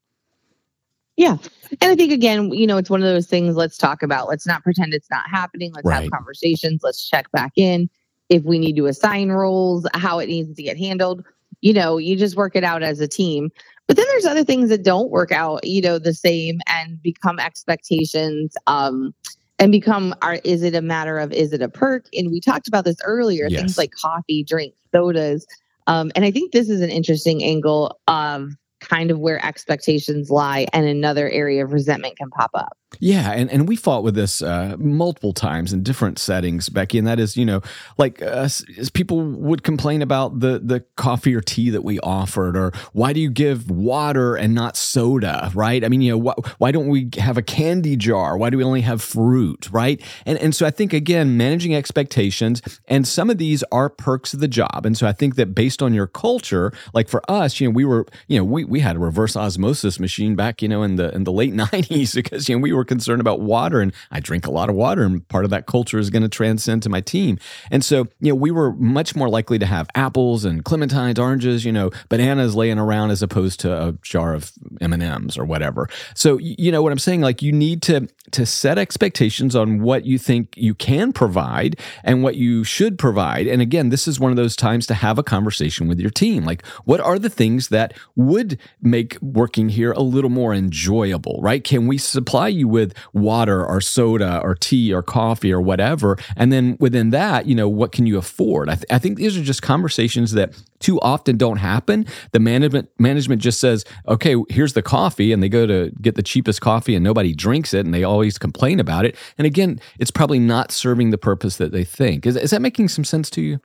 Yeah. 1.17 1.38
And 1.81 1.91
I 1.91 1.95
think, 1.95 2.13
again, 2.13 2.51
you 2.53 2.65
know, 2.65 2.77
it's 2.77 2.89
one 2.89 3.01
of 3.01 3.07
those 3.07 3.27
things 3.27 3.55
let's 3.57 3.77
talk 3.77 4.01
about. 4.01 4.29
Let's 4.29 4.48
not 4.48 4.63
pretend 4.63 4.93
it's 4.93 5.12
not 5.12 5.29
happening. 5.29 5.74
Let's 5.74 5.86
right. 5.86 6.03
have 6.03 6.12
conversations. 6.12 6.81
Let's 6.83 7.07
check 7.07 7.29
back 7.31 7.51
in. 7.57 7.89
If 8.29 8.43
we 8.43 8.57
need 8.57 8.77
to 8.77 8.86
assign 8.86 9.29
roles, 9.29 9.86
how 9.93 10.19
it 10.19 10.27
needs 10.27 10.55
to 10.55 10.63
get 10.63 10.77
handled, 10.77 11.25
you 11.60 11.74
know, 11.74 11.98
you 11.98 12.15
just 12.15 12.38
work 12.38 12.55
it 12.55 12.63
out 12.63 12.81
as 12.83 13.01
a 13.01 13.07
team. 13.07 13.51
But 13.91 13.98
then 13.98 14.05
there's 14.07 14.25
other 14.25 14.45
things 14.45 14.69
that 14.69 14.83
don't 14.83 15.12
work 15.12 15.33
out, 15.33 15.65
you 15.65 15.81
know, 15.81 16.00
the 16.00 16.13
same 16.13 16.62
and 16.65 17.01
become 17.01 17.39
expectations. 17.39 18.55
Um, 18.65 19.13
and 19.60 19.69
become 19.69 20.15
are 20.21 20.36
is 20.45 20.63
it 20.63 20.74
a 20.75 20.81
matter 20.81 21.19
of 21.19 21.33
is 21.33 21.51
it 21.51 21.62
a 21.62 21.67
perk? 21.67 22.05
And 22.13 22.31
we 22.31 22.39
talked 22.39 22.69
about 22.69 22.86
this 22.86 22.95
earlier, 23.03 23.48
yes. 23.50 23.60
things 23.60 23.77
like 23.77 23.91
coffee, 23.91 24.45
drinks, 24.45 24.79
sodas. 24.93 25.45
Um, 25.88 26.10
and 26.15 26.24
I 26.24 26.31
think 26.31 26.53
this 26.53 26.69
is 26.69 26.79
an 26.79 26.89
interesting 26.89 27.43
angle 27.43 28.00
of 28.07 28.51
kind 28.79 29.12
of 29.12 29.19
where 29.19 29.45
expectations 29.45 30.29
lie 30.29 30.67
and 30.71 30.86
another 30.86 31.29
area 31.29 31.65
of 31.65 31.74
resentment 31.74 32.17
can 32.17 32.29
pop 32.29 32.51
up. 32.53 32.77
Yeah, 33.00 33.31
and, 33.31 33.50
and 33.50 33.67
we 33.67 33.75
fought 33.77 34.03
with 34.03 34.15
this 34.15 34.41
uh, 34.41 34.75
multiple 34.77 35.33
times 35.33 35.71
in 35.71 35.81
different 35.81 36.19
settings, 36.19 36.69
Beckie, 36.69 37.00
and 37.00 37.07
that 37.07 37.19
is, 37.19 37.38
you 37.38 37.45
know, 37.45 37.62
like 37.98 38.21
uh, 38.21 38.48
people 38.93 39.21
would 39.21 39.63
complain 39.63 40.01
about 40.01 40.41
the 40.41 40.60
the 40.63 40.81
coffee 40.98 41.33
or 41.33 41.41
tea 41.41 41.69
that 41.69 41.83
we 41.83 42.00
offered, 42.01 42.57
or 42.57 42.74
why 42.91 43.13
do 43.13 43.21
you 43.21 43.29
give 43.29 43.71
water 43.71 44.36
and 44.36 44.53
not 44.53 44.75
soda, 44.75 45.51
right? 45.55 45.83
I 45.86 45.88
mean, 45.89 46.01
you 46.01 46.17
know, 46.17 46.31
wh- 46.31 46.62
why 46.62 46.71
don't 46.71 46.89
we 46.89 47.10
have 47.17 47.38
a 47.38 47.41
candy 47.41 47.95
jar? 47.95 48.38
Why 48.38 48.50
do 48.50 48.57
we 48.57 48.63
only 48.63 48.81
have 48.81 49.01
fruit, 49.01 49.69
right? 49.71 50.01
And 50.25 50.38
and 50.39 50.53
so 50.53 50.65
I 50.65 50.69
think 50.71 50.91
again, 50.91 51.38
managing 51.38 51.74
expectations, 51.74 52.62
and 52.89 53.07
some 53.07 53.29
of 53.29 53.38
these 53.38 53.63
are 53.71 53.89
perks 53.89 54.33
of 54.33 54.41
the 54.41 54.50
job, 54.50 54.86
and 54.86 54.98
so 54.98 55.07
I 55.07 55.13
think 55.13 55.36
that 55.38 55.55
based 55.55 55.81
on 55.81 55.93
your 55.93 56.07
culture, 56.07 56.74
like 56.93 57.07
for 57.07 57.24
us, 57.31 57.60
you 57.60 57.67
know, 57.69 57.74
we 57.74 57.86
were, 57.86 58.05
you 58.27 58.38
know, 58.38 58.43
we 58.43 58.65
we 58.65 58.81
had 58.81 58.98
a 58.98 59.00
reverse 59.00 59.36
osmosis 59.38 59.98
machine 60.00 60.36
back, 60.36 60.62
you 60.62 60.67
know, 60.67 60.83
in 60.83 60.98
the 60.98 61.13
in 61.15 61.24
the 61.24 61.31
late 61.31 61.53
'90s 61.55 62.13
because 62.13 62.50
you 62.50 62.55
know 62.57 62.62
we 62.62 62.74
were 62.74 62.80
were 62.81 62.85
concerned 62.85 63.21
about 63.21 63.41
water 63.41 63.79
and 63.79 63.93
I 64.09 64.19
drink 64.19 64.47
a 64.47 64.51
lot 64.51 64.69
of 64.69 64.75
water 64.75 65.03
and 65.03 65.27
part 65.27 65.45
of 65.45 65.51
that 65.51 65.67
culture 65.67 66.00
is 66.00 66.09
going 66.09 66.23
to 66.23 66.29
transcend 66.29 66.81
to 66.83 66.89
my 66.89 67.00
team. 67.00 67.38
And 67.69 67.85
so, 67.85 68.07
you 68.19 68.31
know, 68.31 68.35
we 68.35 68.50
were 68.50 68.73
much 68.73 69.15
more 69.15 69.29
likely 69.29 69.59
to 69.59 69.67
have 69.67 69.88
apples 69.93 70.45
and 70.45 70.65
clementines, 70.65 71.19
oranges, 71.19 71.63
you 71.63 71.71
know, 71.71 71.91
bananas 72.09 72.55
laying 72.55 72.79
around 72.79 73.11
as 73.11 73.21
opposed 73.21 73.59
to 73.59 73.71
a 73.71 73.91
jar 74.01 74.33
of 74.33 74.51
M&Ms 74.81 75.38
or 75.38 75.45
whatever. 75.45 75.88
So, 76.15 76.39
you 76.39 76.71
know 76.71 76.81
what 76.81 76.91
I'm 76.91 77.00
saying 77.00 77.21
like 77.21 77.43
you 77.43 77.51
need 77.51 77.83
to 77.83 78.07
to 78.31 78.45
set 78.45 78.77
expectations 78.77 79.55
on 79.55 79.81
what 79.81 80.05
you 80.05 80.17
think 80.17 80.55
you 80.57 80.73
can 80.73 81.11
provide 81.11 81.77
and 82.03 82.23
what 82.23 82.35
you 82.35 82.63
should 82.63 82.97
provide. 82.97 83.47
And 83.47 83.61
again, 83.61 83.89
this 83.89 84.07
is 84.07 84.19
one 84.19 84.31
of 84.31 84.38
those 84.38 84.55
times 84.55 84.88
to 84.88 84.93
have 84.93 85.17
a 85.17 85.23
conversation 85.23 85.88
with 85.88 86.00
your 86.00 86.09
team. 86.09 86.45
Like, 86.45 86.65
what 86.85 87.00
are 87.00 87.19
the 87.19 87.29
things 87.29 87.69
that 87.69 87.93
would 88.15 88.57
make 88.81 89.17
working 89.21 89.69
here 89.69 89.91
a 89.91 90.01
little 90.01 90.29
more 90.29 90.53
enjoyable, 90.53 91.39
right? 91.41 91.63
Can 91.63 91.88
we 91.88 91.97
supply 91.97 92.47
you 92.47 92.67
with 92.71 92.95
water 93.13 93.65
or 93.65 93.81
soda 93.81 94.39
or 94.41 94.55
tea 94.55 94.93
or 94.93 95.03
coffee 95.03 95.51
or 95.51 95.62
whatever. 95.62 96.17
And 96.36 96.51
then 96.51 96.77
within 96.79 97.12
that, 97.12 97.45
you 97.45 97.55
know, 97.55 97.69
what 97.69 97.91
can 97.91 98.05
you 98.05 98.17
afford? 98.17 98.69
I, 98.69 98.75
th- 98.75 98.86
I 98.89 98.97
think 98.97 99.17
these 99.17 99.38
are 99.38 99.43
just 99.43 99.62
conversations 99.62 100.31
that 100.31 100.53
too 100.79 100.99
often 101.01 101.38
don't 101.38 101.57
happen. 101.57 102.05
The 102.31 102.39
management 102.39 102.89
management 102.97 103.41
just 103.41 103.60
says, 103.60 103.86
"Okay, 104.07 104.36
here's 104.49 104.73
the 104.73 104.81
coffee," 104.81 105.31
and 105.31 105.43
they 105.43 105.49
go 105.49 105.67
to 105.67 105.91
get 106.01 106.15
the 106.15 106.23
cheapest 106.23 106.62
coffee, 106.62 106.95
and 106.95 107.03
nobody 107.03 107.34
drinks 107.34 107.73
it, 107.73 107.86
and 107.86 107.93
they 107.93 108.03
always 108.03 108.38
complain 108.38 108.79
about 108.79 109.05
it. 109.05 109.15
And 109.38 109.45
again, 109.45 109.79
it's 109.99 110.12
probably 110.12 110.39
not 110.39 110.71
serving 110.71 111.12
the 111.12 111.17
purpose 111.17 111.57
that 111.57 111.71
they 111.71 111.84
think. 111.84 112.25
Is, 112.25 112.36
is 112.36 112.51
that 112.51 112.62
making 112.62 112.88
some 112.88 113.03
sense 113.03 113.29
to 113.31 113.41
you? 113.41 113.60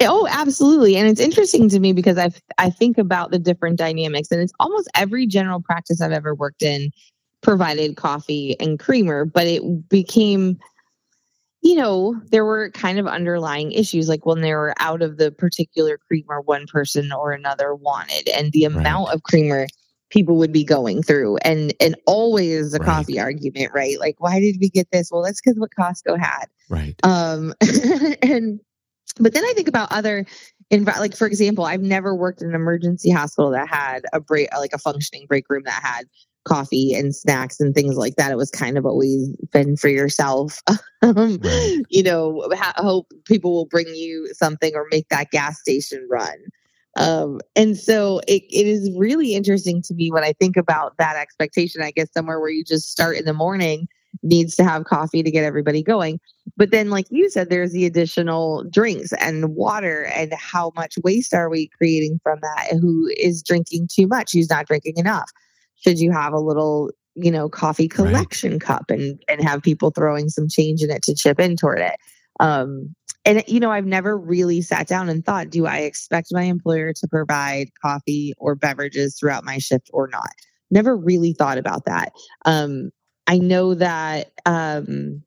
Oh, 0.00 0.28
absolutely. 0.30 0.96
And 0.96 1.08
it's 1.08 1.20
interesting 1.20 1.68
to 1.70 1.80
me 1.80 1.92
because 1.92 2.16
I 2.16 2.30
I 2.58 2.70
think 2.70 2.96
about 2.96 3.32
the 3.32 3.38
different 3.38 3.76
dynamics 3.76 4.30
and 4.30 4.40
it's 4.40 4.52
almost 4.60 4.88
every 4.94 5.26
general 5.26 5.60
practice 5.60 6.00
I've 6.00 6.12
ever 6.12 6.34
worked 6.34 6.62
in 6.62 6.92
provided 7.44 7.96
coffee 7.96 8.58
and 8.58 8.80
creamer, 8.80 9.24
but 9.24 9.46
it 9.46 9.88
became, 9.88 10.58
you 11.62 11.76
know, 11.76 12.20
there 12.30 12.44
were 12.44 12.70
kind 12.70 12.98
of 12.98 13.06
underlying 13.06 13.70
issues 13.70 14.08
like 14.08 14.26
when 14.26 14.40
they 14.40 14.54
were 14.54 14.74
out 14.80 15.02
of 15.02 15.18
the 15.18 15.30
particular 15.30 15.98
creamer 16.08 16.40
one 16.40 16.66
person 16.66 17.12
or 17.12 17.30
another 17.30 17.74
wanted, 17.74 18.28
and 18.30 18.50
the 18.50 18.64
amount 18.64 19.08
right. 19.08 19.14
of 19.14 19.22
creamer 19.22 19.66
people 20.10 20.36
would 20.36 20.52
be 20.52 20.64
going 20.64 21.02
through 21.02 21.36
and 21.38 21.74
and 21.80 21.96
always 22.06 22.72
a 22.72 22.78
right. 22.78 22.86
coffee 22.86 23.18
argument 23.18 23.72
right 23.74 23.98
like 23.98 24.14
why 24.18 24.38
did 24.38 24.56
we 24.60 24.68
get 24.68 24.86
this 24.92 25.10
well 25.10 25.22
that's 25.22 25.40
because 25.40 25.58
what 25.58 25.70
costco 25.76 26.16
had 26.16 26.44
right 26.68 26.94
um 27.02 27.52
and 28.22 28.60
but 29.18 29.32
then 29.32 29.44
i 29.44 29.52
think 29.54 29.66
about 29.66 29.90
other 29.90 30.24
in 30.70 30.84
like 30.84 31.16
for 31.16 31.26
example 31.26 31.64
i've 31.64 31.80
never 31.80 32.14
worked 32.14 32.42
in 32.42 32.48
an 32.50 32.54
emergency 32.54 33.10
hospital 33.10 33.50
that 33.50 33.66
had 33.66 34.04
a 34.12 34.20
break 34.20 34.48
like 34.56 34.72
a 34.72 34.78
functioning 34.78 35.26
break 35.26 35.46
room 35.48 35.62
that 35.64 35.82
had 35.82 36.04
coffee 36.44 36.94
and 36.94 37.14
snacks 37.14 37.60
and 37.60 37.74
things 37.74 37.96
like 37.96 38.16
that. 38.16 38.30
It 38.30 38.36
was 38.36 38.50
kind 38.50 38.78
of 38.78 38.86
always 38.86 39.28
been 39.52 39.76
for 39.76 39.88
yourself. 39.88 40.62
um, 41.02 41.40
You 41.88 42.02
know, 42.02 42.48
ha- 42.54 42.74
hope 42.76 43.12
people 43.24 43.52
will 43.52 43.66
bring 43.66 43.88
you 43.94 44.28
something 44.32 44.74
or 44.74 44.86
make 44.90 45.08
that 45.08 45.30
gas 45.30 45.60
station 45.60 46.06
run. 46.10 46.36
Um, 46.96 47.40
and 47.56 47.76
so 47.76 48.20
it, 48.28 48.44
it 48.50 48.66
is 48.66 48.90
really 48.96 49.34
interesting 49.34 49.82
to 49.82 49.94
me 49.94 50.12
when 50.12 50.22
I 50.22 50.32
think 50.32 50.56
about 50.56 50.96
that 50.98 51.16
expectation. 51.16 51.82
I 51.82 51.90
guess 51.90 52.12
somewhere 52.12 52.40
where 52.40 52.50
you 52.50 52.64
just 52.64 52.90
start 52.90 53.16
in 53.16 53.24
the 53.24 53.32
morning 53.32 53.88
needs 54.22 54.54
to 54.56 54.64
have 54.64 54.84
coffee 54.84 55.22
to 55.22 55.30
get 55.30 55.44
everybody 55.44 55.82
going. 55.82 56.20
But 56.56 56.70
then, 56.70 56.90
like 56.90 57.06
you 57.10 57.30
said, 57.30 57.50
there's 57.50 57.72
the 57.72 57.84
additional 57.86 58.64
drinks 58.70 59.12
and 59.14 59.56
water, 59.56 60.04
and 60.04 60.32
how 60.34 60.72
much 60.76 60.94
waste 61.02 61.34
are 61.34 61.50
we 61.50 61.68
creating 61.68 62.20
from 62.22 62.38
that? 62.42 62.78
Who 62.80 63.10
is 63.16 63.42
drinking 63.42 63.88
too 63.90 64.06
much? 64.06 64.32
Who's 64.32 64.50
not 64.50 64.66
drinking 64.66 64.98
enough? 64.98 65.30
Should 65.84 65.98
you 65.98 66.12
have 66.12 66.32
a 66.32 66.40
little 66.40 66.90
you 67.14 67.30
know 67.30 67.48
coffee 67.48 67.88
collection 67.88 68.52
right. 68.52 68.60
cup 68.60 68.90
and 68.90 69.22
and 69.28 69.42
have 69.42 69.62
people 69.62 69.90
throwing 69.90 70.28
some 70.28 70.48
change 70.48 70.82
in 70.82 70.90
it 70.90 71.02
to 71.02 71.14
chip 71.14 71.38
in 71.38 71.56
toward 71.56 71.80
it? 71.80 71.96
Um 72.40 72.94
and 73.24 73.42
you 73.46 73.60
know 73.60 73.70
i've 73.70 73.86
never 73.86 74.18
really 74.18 74.60
sat 74.60 74.86
down 74.86 75.08
and 75.08 75.24
thought 75.24 75.48
do 75.48 75.66
i 75.66 75.78
expect 75.78 76.28
my 76.32 76.42
employer 76.42 76.92
to 76.92 77.08
provide 77.08 77.68
coffee 77.80 78.34
or 78.38 78.54
beverages 78.54 79.16
throughout 79.18 79.44
my 79.44 79.58
shift 79.58 79.90
or 79.92 80.08
not? 80.08 80.30
Never 80.70 80.96
really 80.96 81.32
thought 81.32 81.58
about 81.58 81.84
that. 81.84 82.12
Um 82.44 82.90
i 83.26 83.38
know 83.38 83.74
that 83.74 84.32
um 84.46 85.22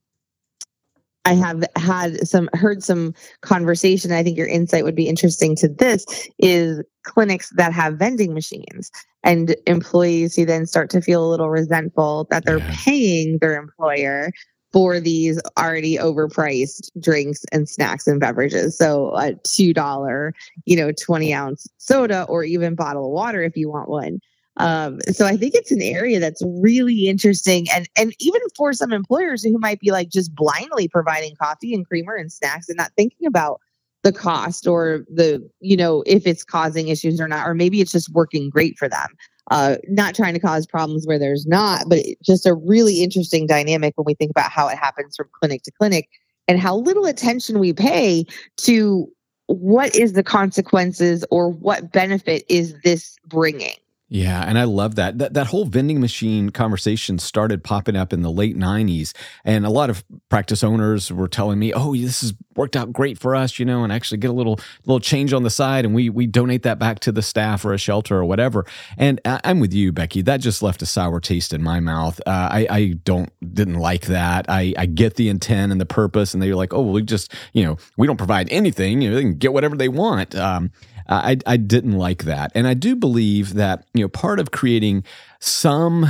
I 1.28 1.34
have 1.34 1.66
had 1.76 2.26
some 2.26 2.50
heard 2.54 2.82
some 2.82 3.13
conversation. 3.42 4.13
I 4.13 4.24
think 4.24 4.38
your 4.38 4.48
insight 4.48 4.86
would 4.86 4.96
be 4.96 5.10
interesting 5.10 5.58
to 5.58 5.68
this 5.68 6.06
is 6.40 6.82
clinics 7.04 7.50
that 7.58 7.74
have 7.74 7.96
vending 7.96 8.34
machines 8.34 8.90
and 9.24 9.54
employees 9.66 10.38
who 10.38 10.46
then 10.46 10.66
start 10.66 10.90
to 10.92 11.02
feel 11.02 11.26
a 11.26 11.30
little 11.30 11.50
resentful 11.50 12.28
that 12.30 12.46
they're 12.46 12.60
yeah. 12.60 12.76
paying 12.78 13.40
their 13.42 13.60
employer 13.60 14.32
for 14.72 15.02
these 15.02 15.42
already 15.58 15.98
overpriced 15.98 16.90
drinks 17.02 17.44
and 17.52 17.68
snacks 17.68 18.08
and 18.08 18.22
beverages. 18.22 18.78
So 18.78 19.13
a 19.16 19.34
two 19.44 19.74
dollar, 19.74 20.34
you 20.63 20.78
know, 20.78 20.92
20 20.94 21.34
ounce 21.34 21.68
soda 21.78 22.24
or 22.30 22.46
even 22.46 22.76
bottle 22.76 23.06
of 23.06 23.12
water 23.12 23.44
if 23.44 23.58
you 23.58 23.70
want 23.70 23.90
one. 23.90 24.20
Um, 24.58 25.00
so 25.12 25.26
I 25.26 25.38
think 25.38 25.54
it's 25.56 25.72
an 25.72 25.82
area 25.82 26.20
that's 26.20 26.41
really 26.46 27.08
interesting, 27.08 27.67
and 27.74 27.88
and 27.98 28.13
even 28.20 28.41
for 28.56 28.74
some 28.74 28.91
employers 28.91 29.43
who 29.43 29.58
might 29.60 29.80
be 29.80 29.91
like 29.91 30.10
just 30.10 30.34
blindly 30.36 30.88
providing 30.88 31.36
coffee 31.36 31.74
and 31.74 31.88
creamer 31.88 32.15
and 32.15 32.32
snacks 32.32 32.67
and 32.67 32.78
not 32.78 32.91
thinking 32.98 33.28
about 33.28 33.62
the 34.04 34.12
cost 34.12 34.67
or 34.67 35.06
the 35.13 35.48
you 35.60 35.78
know 35.78 36.04
if 36.06 36.26
it's 36.26 36.43
causing 36.43 36.88
issues 36.88 37.20
or 37.20 37.28
not 37.28 37.48
or 37.48 37.54
maybe 37.54 37.82
it's 37.82 37.91
just 37.91 38.10
working 38.13 38.50
great 38.50 38.78
for 38.78 38.89
them. 38.89 39.08
Uh, 39.50 39.78
not 39.88 40.13
trying 40.13 40.34
to 40.34 40.41
cause 40.41 40.67
problems 40.67 41.08
where 41.08 41.17
there's 41.17 41.46
not 41.46 41.86
but 41.88 42.00
just 42.22 42.46
a 42.46 42.54
really 42.54 43.02
interesting 43.02 43.48
dynamic 43.48 43.93
when 43.96 44.04
we 44.04 44.13
think 44.13 44.30
about 44.30 44.52
how 44.52 44.67
it 44.67 44.78
happens 44.78 45.15
from 45.15 45.26
clinic 45.39 45.63
to 45.63 45.72
clinic 45.72 46.10
and 46.50 46.60
how 46.60 46.76
little 46.76 47.06
attention 47.06 47.58
we 47.58 47.72
pay 47.72 48.26
to 48.58 49.10
what 49.46 49.96
is 49.96 50.13
the 50.13 50.24
consequences 50.24 51.24
or 51.32 51.50
what 51.50 51.93
benefit 51.93 52.43
is 52.50 52.76
this 52.84 53.15
bringing 53.26 53.76
yeah, 54.10 54.41
and 54.48 54.58
I 54.58 54.63
love 54.63 54.96
that. 54.96 55.17
That 55.17 55.34
that 55.34 55.48
whole 55.48 55.65
vending 55.65 56.00
machine 56.00 56.50
conversation 56.52 57.20
started 57.20 57.62
popping 57.62 57.98
up 57.98 58.13
in 58.13 58.22
the 58.22 58.32
late 58.32 58.58
90s 58.58 59.13
and 59.43 59.65
a 59.65 59.70
lot 59.70 59.89
of 59.89 60.06
practice 60.30 60.63
owners 60.63 61.12
were 61.12 61.28
telling 61.28 61.60
me, 61.60 61.74
"Oh, 61.74 61.93
this 61.93 62.22
has 62.22 62.34
worked 62.56 62.78
out 62.78 62.93
great 62.93 63.20
for 63.20 63.36
us, 63.36 63.60
you 63.60 63.65
know, 63.65 63.84
and 63.84 63.91
actually 63.91 64.20
get 64.20 64.30
a 64.30 64.34
little 64.34 64.62
little 64.86 65.02
change 65.02 65.34
on 65.34 65.43
the 65.43 65.50
side 65.50 65.84
and 65.84 65.93
we 65.93 66.10
we 66.10 66.26
donate 66.26 66.63
that 66.63 66.80
back 66.80 67.00
to 67.00 67.12
the 67.12 67.22
staff 67.22 67.65
or 67.65 67.74
a 67.74 67.78
shelter 67.78 68.15
or 68.15 68.24
whatever." 68.24 68.65
And 68.98 69.20
I, 69.26 69.41
am 69.43 69.60
with 69.60 69.74
you, 69.74 69.91
Beckie. 69.91 70.24
That 70.24 70.39
just 70.39 70.63
left 70.63 70.82
a 70.82 70.86
sour 70.86 71.20
taste 71.20 71.52
in 71.52 71.62
my 71.62 71.82
mouth. 71.82 72.22
Uh, 72.26 72.48
I 72.50 72.67
I 72.70 72.88
don't 73.04 73.30
didn't 73.54 73.80
like 73.80 74.06
that. 74.06 74.46
I 74.48 74.74
I 74.78 74.86
get 74.86 75.15
the 75.15 75.28
intent 75.28 75.74
and 75.74 75.82
the 75.82 75.86
purpose 75.86 76.34
and 76.34 76.41
they're 76.41 76.56
like, 76.56 76.74
"Oh, 76.74 76.82
well, 76.82 76.93
we 76.93 77.02
just, 77.02 77.34
you 77.52 77.65
know, 77.65 77.76
we 77.98 78.08
don't 78.08 78.17
provide 78.17 78.48
anything, 78.52 79.02
you 79.02 79.10
know, 79.10 79.17
they 79.17 79.24
can 79.24 79.36
get 79.36 79.52
whatever 79.52 79.76
they 79.76 79.89
want." 79.89 80.34
Um, 80.34 80.72
I, 81.10 81.38
I 81.46 81.58
didn't 81.58 81.98
like 81.98 82.24
that. 82.24 82.52
And 82.54 82.67
I 82.67 82.74
do 82.74 82.96
believe 82.96 83.54
that, 83.54 83.86
you 83.93 84.02
know, 84.02 84.10
part 84.10 84.39
of 84.39 84.52
creating 84.52 85.04
some 85.39 86.08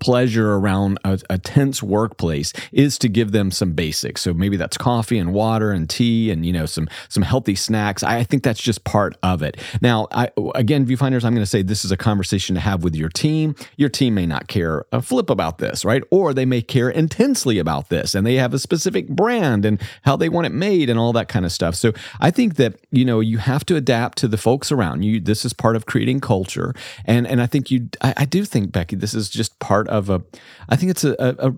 pleasure 0.00 0.54
around 0.54 0.98
a, 1.04 1.18
a, 1.28 1.38
tense 1.38 1.82
workplace 1.82 2.52
is 2.72 2.98
to 2.98 3.08
give 3.08 3.32
them 3.32 3.50
some 3.50 3.72
basics. 3.72 4.20
So 4.20 4.32
maybe 4.32 4.56
that's 4.56 4.76
coffee 4.76 5.18
and 5.18 5.32
water 5.32 5.72
and 5.72 5.88
tea 5.88 6.30
and 6.30 6.46
you 6.46 6.52
know 6.52 6.66
some 6.66 6.88
some 7.08 7.22
healthy 7.22 7.54
snacks. 7.54 8.02
I, 8.02 8.18
I 8.18 8.24
think 8.24 8.42
that's 8.42 8.60
just 8.60 8.84
part 8.84 9.16
of 9.22 9.42
it. 9.42 9.56
Now, 9.80 10.06
I, 10.12 10.30
again, 10.54 10.86
viewfinders, 10.86 11.24
I'm 11.24 11.34
going 11.34 11.42
to 11.42 11.46
say 11.46 11.62
this 11.62 11.84
is 11.84 11.90
a 11.90 11.96
conversation 11.96 12.54
to 12.54 12.60
have 12.60 12.84
with 12.84 12.94
your 12.94 13.08
team. 13.08 13.56
Your 13.76 13.88
team 13.88 14.14
may 14.14 14.26
not 14.26 14.46
care 14.46 14.84
a 14.92 15.02
flip 15.02 15.30
about 15.30 15.58
this, 15.58 15.84
right? 15.84 16.02
Or 16.10 16.32
they 16.32 16.44
may 16.44 16.62
care 16.62 16.90
intensely 16.90 17.58
about 17.58 17.88
this, 17.88 18.14
and 18.14 18.26
they 18.26 18.34
have 18.34 18.54
a 18.54 18.58
specific 18.58 19.08
brand 19.08 19.64
and 19.64 19.80
how 20.02 20.16
they 20.16 20.28
want 20.28 20.46
it 20.46 20.52
made 20.52 20.90
and 20.90 20.98
all 20.98 21.12
that 21.14 21.28
kind 21.28 21.44
of 21.44 21.52
stuff. 21.52 21.74
So 21.74 21.92
I 22.20 22.30
think 22.30 22.56
that 22.56 22.78
you 22.90 23.04
know 23.04 23.20
you 23.20 23.38
have 23.38 23.64
to 23.66 23.76
adapt 23.76 24.18
to 24.18 24.28
the 24.28 24.38
folks 24.38 24.70
around 24.70 25.02
you. 25.02 25.20
This 25.20 25.44
is 25.44 25.52
part 25.52 25.74
of 25.74 25.86
creating 25.86 26.20
culture, 26.20 26.74
and 27.04 27.26
and 27.26 27.40
I 27.42 27.46
think 27.46 27.70
you, 27.70 27.88
I, 28.00 28.14
I 28.18 28.24
do 28.24 28.44
think 28.44 28.70
Beckie, 28.70 28.98
this 28.98 29.14
is 29.14 29.28
just 29.28 29.58
part 29.58 29.87
of 29.88 30.10
a, 30.10 30.22
I 30.68 30.76
think 30.76 30.90
it's 30.90 31.04
a, 31.04 31.14
a, 31.18 31.48
a 31.48 31.54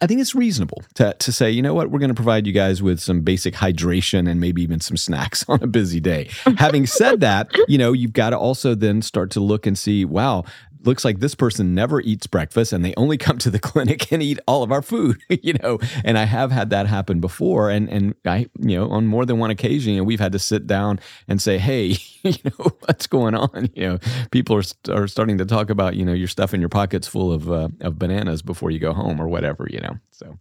I 0.00 0.06
think 0.06 0.20
it's 0.20 0.34
reasonable 0.34 0.82
to, 0.94 1.14
to 1.18 1.32
say, 1.32 1.50
you 1.50 1.62
know 1.62 1.74
what, 1.74 1.90
we're 1.90 1.98
going 1.98 2.10
to 2.10 2.14
provide 2.14 2.46
you 2.46 2.52
guys 2.52 2.82
with 2.82 3.00
some 3.00 3.22
basic 3.22 3.54
hydration 3.54 4.28
and 4.28 4.40
maybe 4.40 4.62
even 4.62 4.80
some 4.80 4.96
snacks 4.96 5.44
on 5.48 5.62
a 5.62 5.66
busy 5.66 6.00
day. 6.00 6.28
Having 6.56 6.86
said 6.86 7.20
that, 7.20 7.50
you 7.68 7.78
know, 7.78 7.92
you've 7.92 8.12
got 8.12 8.30
to 8.30 8.38
also 8.38 8.74
then 8.74 9.02
start 9.02 9.30
to 9.32 9.40
look 9.40 9.66
and 9.66 9.78
see, 9.78 10.04
wow, 10.04 10.44
looks 10.84 11.04
like 11.04 11.20
this 11.20 11.34
person 11.34 11.74
never 11.74 12.00
eats 12.00 12.26
breakfast 12.26 12.72
and 12.72 12.84
they 12.84 12.94
only 12.96 13.18
come 13.28 13.38
to 13.38 13.50
the 13.50 13.58
clinic 13.58 14.10
and 14.12 14.22
eat 14.22 14.38
all 14.46 14.62
of 14.62 14.72
our 14.72 14.82
food 14.82 15.20
you 15.42 15.54
know? 15.62 15.78
And 16.04 16.18
i 16.18 16.24
have 16.24 16.50
had 16.50 16.70
that 16.70 16.86
happen 16.86 17.20
before 17.20 17.70
and 17.70 17.88
and 17.88 18.14
i 18.24 18.46
you 18.58 18.76
know 18.76 18.88
on 18.90 19.06
more 19.06 19.24
than 19.24 19.38
one 19.38 19.50
occasion 19.50 19.92
you 19.92 19.98
know, 19.98 20.04
we've 20.04 20.20
had 20.20 20.32
to 20.32 20.38
sit 20.38 20.66
down 20.66 21.00
and 21.26 21.40
say 21.40 21.58
hey 21.58 21.96
you 22.22 22.34
know 22.44 22.70
what's 22.80 23.06
going 23.06 23.34
on? 23.34 23.68
You 23.74 23.88
know 23.88 23.98
people 24.30 24.56
are, 24.56 24.62
are 24.92 25.06
starting 25.06 25.38
to 25.38 25.44
talk 25.44 25.70
about 25.70 25.96
you 25.96 26.04
know 26.04 26.12
your 26.12 26.28
stuff 26.28 26.52
in 26.54 26.60
your 26.60 26.68
pockets 26.68 27.06
full 27.06 27.32
of 27.32 27.50
uh, 27.50 27.68
of 27.80 27.98
bananas 27.98 28.42
before 28.42 28.70
you 28.70 28.78
go 28.78 28.92
home 28.92 29.20
or 29.20 29.28
whatever 29.28 29.66
you 29.70 29.80
know 29.80 29.96
so. 30.10 30.38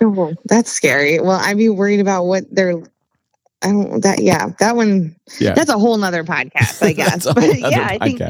Oh 0.00 0.34
that's 0.44 0.70
scary. 0.70 1.18
Well 1.18 1.40
i'd 1.42 1.56
be 1.56 1.68
worried 1.68 2.00
about 2.00 2.24
what 2.24 2.44
they're 2.50 2.82
I 3.62 3.72
don't 3.72 4.02
that 4.02 4.20
yeah 4.20 4.50
that 4.60 4.76
one 4.76 5.16
yeah. 5.40 5.54
that's 5.54 5.70
a 5.70 5.78
whole 5.78 5.96
nother 5.96 6.22
podcast 6.22 6.82
I 6.82 6.92
guess. 6.94 7.24
but 7.32 7.58
yeah 7.58 7.88
I 7.90 7.98
think 7.98 8.20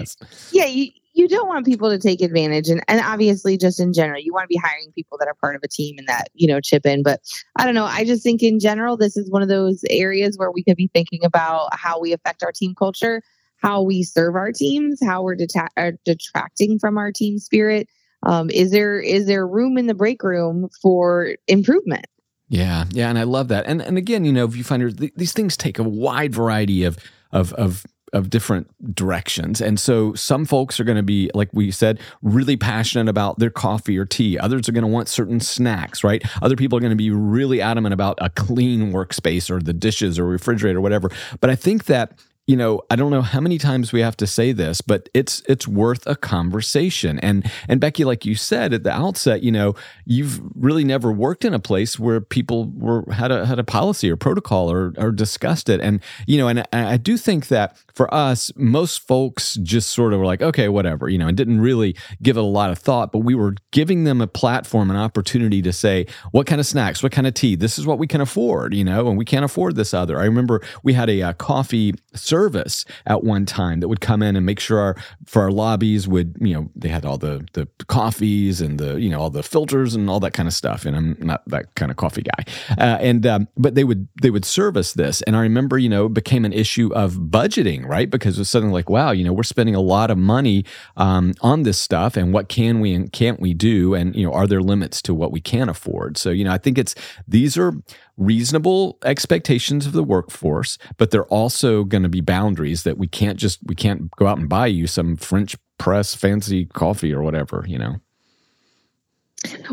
yeah 0.53 0.67
you 0.67 0.91
you 1.13 1.29
don't 1.29 1.49
want 1.49 1.67
people 1.67 1.91
to 1.91 1.99
take 1.99 2.23
advantage 2.23 2.69
and 2.69 2.83
and 2.89 3.01
obviously 3.05 3.59
just 3.59 3.79
in 3.79 3.93
general 3.93 4.21
you 4.21 4.33
want 4.33 4.45
to 4.45 4.49
be 4.49 4.57
hiring 4.57 4.91
people 4.95 5.19
that 5.19 5.29
are 5.29 5.35
part 5.35 5.55
of 5.57 5.63
a 5.63 5.69
team 5.69 5.97
and 5.99 6.07
that 6.09 6.29
you 6.35 6.49
know 6.49 6.61
chip 6.61 6.87
in 6.87 7.03
but 7.03 7.21
I 7.57 7.67
don't 7.67 7.75
know 7.75 7.85
I 7.85 8.05
just 8.05 8.23
think 8.23 8.43
in 8.43 8.59
general 8.59 8.97
this 8.97 9.17
is 9.17 9.31
one 9.31 9.43
of 9.43 9.49
those 9.49 9.85
areas 9.91 10.39
where 10.39 10.51
we 10.51 10.65
could 10.65 10.77
be 10.77 10.91
thinking 10.95 11.25
about 11.25 11.69
how 11.73 12.01
we 12.01 12.13
affect 12.13 12.43
our 12.43 12.53
team 12.53 12.75
culture 12.75 13.23
how 13.61 13.83
we 13.83 14.03
serve 14.05 14.35
our 14.35 14.53
teams 14.53 14.99
how 15.05 15.23
we're 15.23 15.37
deta- 15.37 15.69
uh, 15.77 15.93
detracting 16.05 16.79
from 16.79 16.97
our 16.97 17.13
team 17.13 17.39
spirit. 17.39 17.89
Um, 18.25 18.51
is 18.51 18.73
there 18.73 18.99
is 18.99 19.27
there 19.27 19.47
room 19.47 19.79
in 19.79 19.87
the 19.87 19.95
break 19.95 20.23
room 20.25 20.69
for 20.83 21.37
improvement 21.47 22.07
yeah, 22.49 22.85
yeah, 22.91 23.09
and 23.09 23.19
I 23.19 23.25
love 23.25 23.49
that. 23.49 23.67
And 23.67 23.83
and 23.83 23.99
again, 23.99 24.25
you 24.25 24.33
know, 24.33 24.45
if 24.45 24.53
viewfinders, 24.53 24.99
th- 24.99 25.13
these 25.17 25.33
things 25.33 25.57
take 25.57 25.79
a 25.79 25.83
wide 25.83 26.35
variety 26.35 26.85
of 26.85 26.99
of 27.33 27.53
of 27.55 27.85
of 28.13 28.31
different 28.31 28.95
directions. 28.95 29.61
And 29.61 29.79
so 29.79 30.15
some 30.15 30.45
folks 30.45 30.81
are 30.81 30.85
going 30.85 30.97
to 30.97 31.03
be, 31.03 31.31
like 31.35 31.51
we 31.53 31.71
said, 31.71 32.01
really 32.23 32.57
passionate 32.57 33.09
about 33.09 33.39
their 33.39 33.51
coffee 33.51 33.99
or 33.99 34.05
tea. 34.05 34.39
Others 34.39 34.69
are 34.69 34.73
going 34.73 34.83
to 34.83 34.89
want 34.89 35.09
certain 35.09 35.41
snacks, 35.41 36.03
right? 36.03 36.25
Other 36.43 36.57
people 36.57 36.79
are 36.79 36.81
going 36.81 36.91
to 36.91 36.97
be 36.97 37.11
really 37.11 37.61
adamant 37.61 37.93
about 37.93 38.19
a 38.21 38.31
clean 38.31 38.93
workspace 38.93 39.51
or 39.51 39.61
the 39.61 39.73
dishes 39.75 40.19
or 40.19 40.27
refrigerator 40.27 40.79
or 40.79 40.81
whatever. 40.81 41.11
But 41.41 41.51
I 41.51 41.55
think 41.55 41.85
that 41.85 42.19
you 42.49 42.57
know, 42.57 42.81
I 42.91 42.97
don't 42.97 43.11
know 43.11 43.21
how 43.21 43.41
many 43.41 43.59
times 43.59 43.93
we 43.93 44.01
have 44.01 44.17
to 44.17 44.27
say 44.27 44.53
this, 44.53 44.81
but 44.81 45.11
it's 45.13 45.43
it's 45.47 45.69
worth 45.69 46.07
a 46.07 46.17
conversation. 46.17 47.19
And 47.19 47.49
and 47.69 47.79
Beckie, 47.79 48.07
like 48.07 48.25
you 48.25 48.37
said 48.37 48.73
at 48.73 48.85
the 48.85 48.91
outset, 48.91 49.43
you 49.43 49.53
know, 49.53 49.75
you've 50.07 50.41
really 50.55 50.83
never 50.83 51.13
worked 51.13 51.45
in 51.45 51.53
a 51.53 51.59
place 51.59 51.99
where 51.99 52.23
people 52.23 52.73
were 52.75 53.05
had 53.13 53.31
a 53.31 53.45
had 53.45 53.59
a 53.59 53.65
policy 53.65 54.11
or 54.11 54.17
protocol 54.17 54.73
or 54.73 54.95
or 54.97 55.13
discussed 55.13 55.69
it. 55.69 55.83
And 55.83 56.01
you 56.27 56.39
know, 56.39 56.49
and 56.49 56.61
I, 56.73 56.95
I 56.95 56.97
do 56.97 57.19
think 57.19 57.49
that 57.49 57.77
for 57.93 58.13
us, 58.15 58.51
most 58.57 59.07
folks 59.07 59.57
just 59.57 59.91
sort 59.91 60.15
of 60.15 60.19
were 60.19 60.25
like, 60.25 60.41
okay, 60.41 60.71
whatever, 60.71 61.11
you 61.11 61.19
know, 61.19 61.29
and 61.29 61.37
didn't 61.37 61.61
really 61.61 61.95
give 62.23 62.39
it 62.39 62.41
a 62.41 62.43
lot 62.45 62.71
of 62.71 62.79
thought. 62.79 63.13
But 63.13 63.19
we 63.19 63.35
were 63.35 63.57
giving 63.73 64.05
them 64.05 64.23
a 64.23 64.27
platform, 64.27 64.91
an 64.91 64.97
opportunity 64.97 65.61
to 65.61 65.73
say, 65.73 66.07
what 66.33 66.47
kind 66.47 66.63
of 66.63 66.67
snacks, 66.67 67.03
what 67.03 67.13
kind 67.13 67.27
of 67.27 67.35
tea, 67.35 67.57
this 67.57 67.79
is 67.79 67.87
what 67.87 67.99
we 67.99 68.07
can 68.07 68.23
afford, 68.23 68.73
you 68.73 68.85
know, 68.85 69.09
and 69.09 69.19
we 69.19 69.27
can't 69.27 69.45
afford 69.45 69.77
this 69.77 69.93
other. 69.93 70.19
I 70.19 70.25
remember 70.25 70.63
we 70.83 70.95
had 70.95 71.11
a, 71.11 71.21
a 71.21 71.35
coffee 71.35 71.93
service 72.15 72.38
service 72.39 72.85
at 73.07 73.25
one 73.25 73.45
time 73.45 73.81
that 73.81 73.89
would 73.89 74.01
come 74.01 74.23
in 74.23 74.37
and 74.37 74.47
make 74.47 74.61
sure 74.61 74.79
our 74.79 74.97
for 75.27 75.43
our 75.43 75.51
lobbies 75.51 76.07
would 76.07 76.37
you 76.41 76.55
know 76.55 76.71
they 76.77 76.89
had 76.89 77.05
all 77.05 77.19
the 77.19 77.45
the 77.55 77.67
coffees 77.87 78.61
and 78.61 78.79
the 78.79 79.01
you 79.01 79.11
know 79.11 79.21
all 79.21 79.31
the 79.31 79.43
filters 79.43 79.97
and 79.97 80.09
all 80.09 80.21
that 80.21 80.33
kind 80.35 80.47
of 80.47 80.55
stuff. 80.55 80.87
And 80.87 80.97
I'm 80.97 81.17
not 81.19 81.43
that 81.49 81.75
kind 81.75 81.91
of 81.91 81.97
coffee 81.97 82.23
guy. 82.23 82.45
Uh, 82.79 82.99
and 83.01 83.27
um, 83.27 83.49
but 83.57 83.75
they 83.75 83.83
would 83.83 84.07
they 84.23 84.31
would 84.31 84.45
service 84.45 84.93
this. 84.93 85.21
And 85.23 85.35
I 85.35 85.41
remember 85.41 85.79
you 85.79 85.89
know 85.89 86.07
it 86.07 86.15
became 86.15 86.45
an 86.45 86.53
issue 86.53 86.93
of 86.95 87.15
budgeting 87.15 87.85
right? 87.85 88.09
Because 88.09 88.39
it 88.39 88.41
was 88.41 88.51
suddenly 88.51 88.73
like 88.73 88.89
wow 88.89 89.11
you 89.11 89.25
know 89.25 89.33
we're 89.33 89.43
spending 89.43 89.75
a 89.75 89.81
lot 89.81 90.11
of 90.11 90.19
money 90.19 90.65
um, 90.97 91.35
on 91.41 91.65
this 91.65 91.81
stuff 91.81 92.17
and 92.17 92.33
what 92.33 92.49
can 92.49 92.79
we 92.79 92.95
and 92.95 93.13
can't 93.13 93.41
we 93.41 93.53
do? 93.53 93.95
And 93.95 94.15
you 94.15 94.25
know 94.25 94.33
are 94.33 94.47
there 94.47 94.63
limits 94.63 95.03
to 95.03 95.13
what 95.13 95.33
we 95.33 95.41
can 95.41 95.69
afford? 95.69 96.17
So 96.17 96.31
you 96.31 96.45
know 96.45 96.53
I 96.53 96.59
think 96.59 96.79
it's 96.79 96.95
these 97.27 97.59
are 97.59 97.73
reasonable 98.19 98.99
expectations 99.05 99.87
of 99.87 99.93
the 99.93 100.05
workforce, 100.05 100.77
but 100.97 101.11
they're 101.11 101.25
also 101.27 101.85
going 101.85 102.03
to 102.03 102.09
be 102.09 102.21
boundaries 102.21 102.83
that 102.83 102.99
we 102.99 103.07
can't 103.07 103.39
just 103.39 103.61
we 103.65 103.75
can't 103.75 104.11
go 104.13 104.27
out 104.27 104.39
and 104.39 104.49
buy 104.49 104.67
you 104.67 104.87
some 104.87 105.17
French 105.17 105.57
press 105.79 106.15
fancy 106.15 106.67
coffee 106.67 107.15
or 107.15 107.23
whatever, 107.23 107.65
you 107.67 107.79
know. 107.79 107.97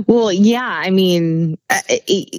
Well, 0.05 0.31
yeah, 0.31 0.81
I 0.85 0.91
mean, 0.91 1.57
uh, 1.71 1.81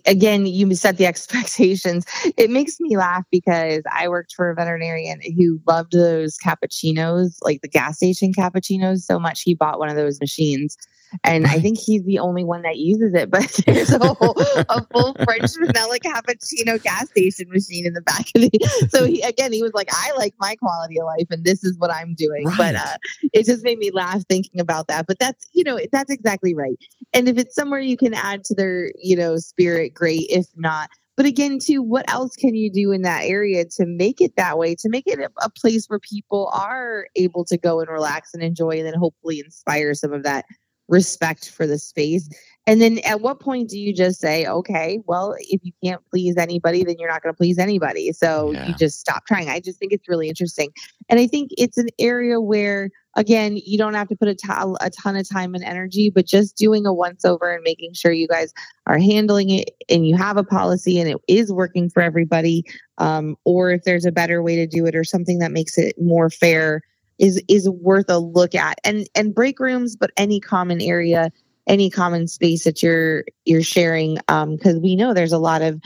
again, 0.06 0.46
you 0.46 0.72
set 0.76 0.96
the 0.96 1.06
expectations. 1.06 2.06
It 2.36 2.50
makes 2.50 2.78
me 2.78 2.96
laugh 2.96 3.24
because 3.32 3.82
I 3.92 4.08
worked 4.08 4.32
for 4.34 4.48
a 4.48 4.54
veterinarian 4.54 5.20
who 5.36 5.60
loved 5.66 5.92
those 5.92 6.38
cappuccinos, 6.38 7.38
like 7.42 7.62
the 7.62 7.68
gas 7.68 7.96
station 7.96 8.32
cappuccinos, 8.32 9.00
so 9.00 9.18
much 9.18 9.42
he 9.42 9.54
bought 9.54 9.80
one 9.80 9.88
of 9.88 9.96
those 9.96 10.20
machines 10.20 10.76
and 11.24 11.46
I 11.46 11.58
think 11.60 11.78
he's 11.78 12.02
the 12.04 12.18
only 12.18 12.44
one 12.44 12.62
that 12.62 12.76
uses 12.76 13.14
it. 13.14 13.30
But 13.30 13.60
there's 13.66 13.90
a, 13.90 13.98
whole, 13.98 14.34
a 14.68 14.86
full 14.92 15.14
French 15.24 15.50
vanilla 15.58 15.98
cappuccino 15.98 16.82
gas 16.82 17.08
station 17.10 17.48
machine 17.48 17.86
in 17.86 17.94
the 17.94 18.02
back 18.02 18.26
of 18.34 18.42
the. 18.42 18.88
So 18.90 19.04
he 19.04 19.22
again, 19.22 19.52
he 19.52 19.62
was 19.62 19.72
like, 19.74 19.88
"I 19.92 20.12
like 20.16 20.34
my 20.38 20.56
quality 20.56 20.98
of 20.98 21.06
life, 21.06 21.26
and 21.30 21.44
this 21.44 21.64
is 21.64 21.78
what 21.78 21.90
I'm 21.90 22.14
doing." 22.14 22.44
Right. 22.46 22.56
But 22.56 22.74
uh, 22.76 22.96
it 23.32 23.46
just 23.46 23.64
made 23.64 23.78
me 23.78 23.90
laugh 23.90 24.22
thinking 24.28 24.60
about 24.60 24.88
that. 24.88 25.06
But 25.06 25.18
that's 25.18 25.48
you 25.52 25.64
know 25.64 25.78
that's 25.92 26.10
exactly 26.10 26.54
right. 26.54 26.76
And 27.12 27.28
if 27.28 27.38
it's 27.38 27.54
somewhere 27.54 27.80
you 27.80 27.96
can 27.96 28.14
add 28.14 28.44
to 28.44 28.54
their 28.54 28.92
you 29.02 29.16
know 29.16 29.36
spirit, 29.36 29.94
great. 29.94 30.26
If 30.28 30.46
not. 30.56 30.90
But 31.16 31.24
again, 31.24 31.58
too, 31.58 31.82
what 31.82 32.04
else 32.10 32.36
can 32.36 32.54
you 32.54 32.70
do 32.70 32.92
in 32.92 33.00
that 33.02 33.24
area 33.24 33.64
to 33.76 33.86
make 33.86 34.20
it 34.20 34.36
that 34.36 34.58
way, 34.58 34.74
to 34.74 34.90
make 34.90 35.06
it 35.06 35.18
a, 35.18 35.30
a 35.42 35.48
place 35.48 35.86
where 35.86 35.98
people 35.98 36.50
are 36.52 37.06
able 37.16 37.42
to 37.46 37.56
go 37.56 37.80
and 37.80 37.88
relax 37.88 38.34
and 38.34 38.42
enjoy, 38.42 38.72
and 38.72 38.86
then 38.86 38.92
hopefully 38.92 39.40
inspire 39.40 39.94
some 39.94 40.12
of 40.12 40.24
that 40.24 40.44
respect 40.88 41.50
for 41.50 41.66
the 41.66 41.78
space 41.78 42.28
And 42.68 42.80
then 42.80 42.98
at 43.04 43.20
what 43.20 43.38
point 43.38 43.70
do 43.70 43.78
you 43.78 43.94
just 43.94 44.20
say, 44.20 44.44
okay, 44.46 44.98
well, 45.06 45.36
if 45.38 45.60
you 45.62 45.72
can't 45.84 46.02
please 46.10 46.36
anybody, 46.36 46.82
then 46.82 46.96
you're 46.98 47.08
not 47.08 47.22
going 47.22 47.32
to 47.32 47.36
please 47.36 47.58
anybody. 47.58 48.12
So 48.12 48.50
yeah. 48.50 48.66
you 48.66 48.74
just 48.74 48.98
stop 48.98 49.24
trying. 49.24 49.48
I 49.48 49.60
just 49.60 49.78
think 49.78 49.92
it's 49.92 50.08
really 50.08 50.28
interesting. 50.28 50.70
And 51.08 51.20
I 51.20 51.28
think 51.28 51.52
it's 51.56 51.78
an 51.78 51.86
area 52.00 52.40
where, 52.40 52.90
again, 53.14 53.56
you 53.64 53.78
don't 53.78 53.94
have 53.94 54.08
to 54.08 54.16
put 54.16 54.26
a, 54.26 54.34
t- 54.34 54.48
a 54.80 54.90
ton 54.90 55.16
of 55.16 55.28
time 55.28 55.54
and 55.54 55.62
energy, 55.62 56.10
but 56.10 56.26
just 56.26 56.56
doing 56.56 56.86
a 56.86 56.92
once 56.92 57.24
over 57.24 57.52
and 57.52 57.62
making 57.62 57.92
sure 57.94 58.10
you 58.10 58.26
guys 58.26 58.52
are 58.86 58.98
handling 58.98 59.50
it 59.50 59.70
and 59.88 60.08
you 60.08 60.16
have 60.16 60.36
a 60.36 60.44
policy 60.44 60.98
and 60.98 61.08
it 61.08 61.18
is 61.28 61.52
working 61.52 61.88
for 61.88 62.02
everybody. 62.02 62.64
Um, 62.98 63.36
or 63.44 63.70
if 63.70 63.84
there's 63.84 64.06
a 64.06 64.12
better 64.12 64.42
way 64.42 64.56
to 64.56 64.66
do 64.66 64.86
it 64.86 64.96
or 64.96 65.04
something 65.04 65.38
that 65.38 65.52
makes 65.52 65.78
it 65.78 65.94
more 66.00 66.30
fair 66.30 66.82
is 67.18 67.42
is 67.48 67.68
worth 67.70 68.08
a 68.08 68.18
look 68.18 68.54
at. 68.54 68.78
And 68.84 69.08
and 69.14 69.34
break 69.34 69.60
rooms 69.60 69.96
but 69.96 70.10
any 70.16 70.40
common 70.40 70.80
area 70.80 71.30
any 71.66 71.90
common 71.90 72.28
space 72.28 72.64
that 72.64 72.82
you're 72.82 73.24
you're 73.44 73.62
sharing 73.62 74.14
because 74.14 74.74
um, 74.74 74.82
we 74.82 74.96
know 74.96 75.12
there's 75.12 75.32
a 75.32 75.38
lot 75.38 75.62
of 75.62 75.80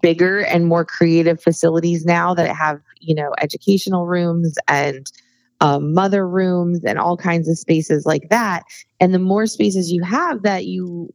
bigger 0.00 0.40
and 0.40 0.66
more 0.66 0.84
creative 0.84 1.40
facilities 1.40 2.04
now 2.04 2.34
that 2.34 2.54
have 2.54 2.80
you 3.00 3.14
know 3.14 3.32
educational 3.40 4.06
rooms 4.06 4.56
and 4.68 5.10
um, 5.60 5.94
mother 5.94 6.26
rooms 6.26 6.84
and 6.84 6.98
all 6.98 7.16
kinds 7.16 7.48
of 7.48 7.56
spaces 7.56 8.04
like 8.04 8.28
that. 8.30 8.64
And 8.98 9.14
the 9.14 9.20
more 9.20 9.46
spaces 9.46 9.92
you 9.92 10.02
have 10.02 10.42
that 10.42 10.66
you 10.66 11.12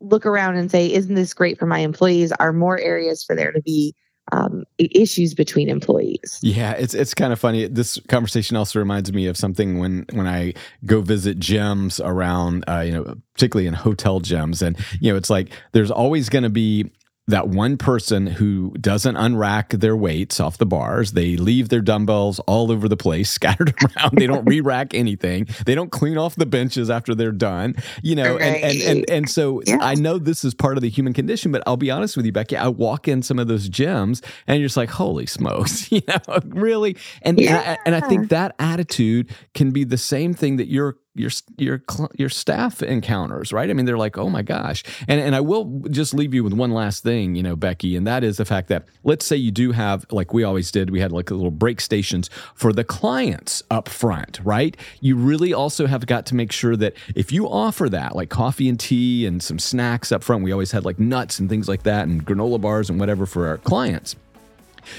look 0.00 0.24
around 0.24 0.56
and 0.56 0.70
say 0.70 0.90
isn't 0.90 1.14
this 1.14 1.34
great 1.34 1.58
for 1.58 1.66
my 1.66 1.78
employees? 1.78 2.32
Are 2.32 2.52
more 2.52 2.78
areas 2.78 3.22
for 3.22 3.36
there 3.36 3.52
to 3.52 3.60
be 3.60 3.94
um, 4.30 4.64
issues 4.78 5.34
between 5.34 5.68
employees. 5.68 6.38
Yeah, 6.42 6.72
it's 6.72 6.94
it's 6.94 7.14
kind 7.14 7.32
of 7.32 7.40
funny. 7.40 7.66
This 7.66 7.98
conversation 8.08 8.56
also 8.56 8.78
reminds 8.78 9.12
me 9.12 9.26
of 9.26 9.36
something 9.36 9.78
when 9.78 10.06
when 10.12 10.26
I 10.26 10.54
go 10.86 11.00
visit 11.00 11.38
gyms 11.40 12.00
around, 12.04 12.64
uh, 12.68 12.80
you 12.80 12.92
know, 12.92 13.16
particularly 13.34 13.66
in 13.66 13.74
hotel 13.74 14.20
gyms, 14.20 14.62
and 14.62 14.78
you 15.00 15.12
know, 15.12 15.16
it's 15.16 15.30
like 15.30 15.50
there's 15.72 15.90
always 15.90 16.28
going 16.28 16.44
to 16.44 16.50
be 16.50 16.90
that 17.28 17.48
one 17.48 17.76
person 17.76 18.26
who 18.26 18.74
doesn't 18.80 19.14
unrack 19.14 19.80
their 19.80 19.96
weights 19.96 20.40
off 20.40 20.58
the 20.58 20.66
bars. 20.66 21.12
They 21.12 21.36
leave 21.36 21.68
their 21.68 21.80
dumbbells 21.80 22.40
all 22.40 22.72
over 22.72 22.88
the 22.88 22.96
place, 22.96 23.30
scattered 23.42 23.74
around. 23.82 24.16
they 24.16 24.26
don't 24.26 24.44
re-rack 24.44 24.92
anything. 24.94 25.46
They 25.64 25.74
don't 25.74 25.90
clean 25.90 26.18
off 26.18 26.34
the 26.34 26.46
benches 26.46 26.90
after 26.90 27.14
they're 27.14 27.32
done. 27.32 27.76
You 28.02 28.16
know, 28.16 28.36
right. 28.36 28.42
and, 28.42 28.64
and 28.64 28.82
and 28.82 29.10
and 29.10 29.30
so 29.30 29.62
yeah. 29.66 29.78
I 29.80 29.94
know 29.94 30.18
this 30.18 30.44
is 30.44 30.54
part 30.54 30.76
of 30.76 30.82
the 30.82 30.90
human 30.90 31.12
condition, 31.12 31.52
but 31.52 31.62
I'll 31.66 31.76
be 31.76 31.90
honest 31.90 32.16
with 32.16 32.26
you, 32.26 32.32
Beckie. 32.32 32.58
I 32.58 32.68
walk 32.68 33.06
in 33.06 33.22
some 33.22 33.38
of 33.38 33.46
those 33.46 33.68
gyms, 33.68 34.24
and 34.46 34.58
you're 34.58 34.66
just 34.66 34.76
like, 34.76 34.90
"Holy 34.90 35.26
smokes!" 35.26 35.90
You 35.92 36.00
know, 36.08 36.40
really. 36.46 36.96
And 37.20 37.38
yeah. 37.38 37.76
and 37.84 37.94
I 37.94 38.00
think 38.00 38.30
that 38.30 38.54
attitude 38.58 39.30
can 39.52 39.72
be 39.72 39.84
the 39.84 39.98
same 39.98 40.32
thing 40.32 40.56
that 40.56 40.68
you're 40.68 40.96
your 41.14 41.30
your 41.58 41.82
your 42.16 42.28
staff 42.28 42.82
encounters, 42.82 43.52
right? 43.52 43.68
I 43.68 43.72
mean, 43.72 43.84
they're 43.84 43.98
like, 43.98 44.16
"Oh 44.16 44.30
my 44.30 44.42
gosh!" 44.42 44.82
And 45.06 45.20
and 45.20 45.34
I 45.34 45.40
will 45.40 45.82
just 45.90 46.14
leave 46.14 46.32
you 46.32 46.42
with 46.42 46.52
one 46.54 46.70
last 46.70 47.02
thing, 47.02 47.34
you 47.34 47.42
know, 47.42 47.56
Beckie, 47.56 47.96
and 47.96 48.06
that 48.06 48.24
is 48.24 48.38
the 48.38 48.44
fact 48.44 48.68
that 48.68 48.84
let's 49.04 49.26
say 49.26 49.36
you 49.36 49.50
do 49.50 49.72
have, 49.72 50.06
like 50.10 50.32
we 50.32 50.42
always 50.44 50.70
did, 50.70 50.90
we 50.90 51.00
had 51.00 51.12
like 51.12 51.30
little 51.30 51.50
break 51.50 51.80
stations 51.80 52.30
for 52.54 52.72
the 52.72 52.84
clients 52.84 53.62
up 53.70 53.88
front, 53.88 54.40
right? 54.42 54.76
You 55.00 55.16
really 55.16 55.52
also 55.52 55.86
have 55.86 56.06
got 56.06 56.24
to 56.26 56.34
make 56.34 56.52
sure 56.52 56.76
that 56.76 56.94
if 57.14 57.30
you 57.30 57.48
offer 57.48 57.88
that, 57.90 58.16
like 58.16 58.30
coffee 58.30 58.68
and 58.68 58.80
tea 58.80 59.26
and 59.26 59.42
some 59.42 59.58
snacks 59.58 60.12
up 60.12 60.22
front, 60.22 60.42
we 60.42 60.52
always 60.52 60.72
had 60.72 60.84
like 60.84 60.98
nuts 60.98 61.38
and 61.38 61.48
things 61.48 61.68
like 61.68 61.82
that, 61.82 62.08
and 62.08 62.24
granola 62.24 62.60
bars 62.60 62.88
and 62.88 62.98
whatever 62.98 63.26
for 63.26 63.48
our 63.48 63.58
clients 63.58 64.16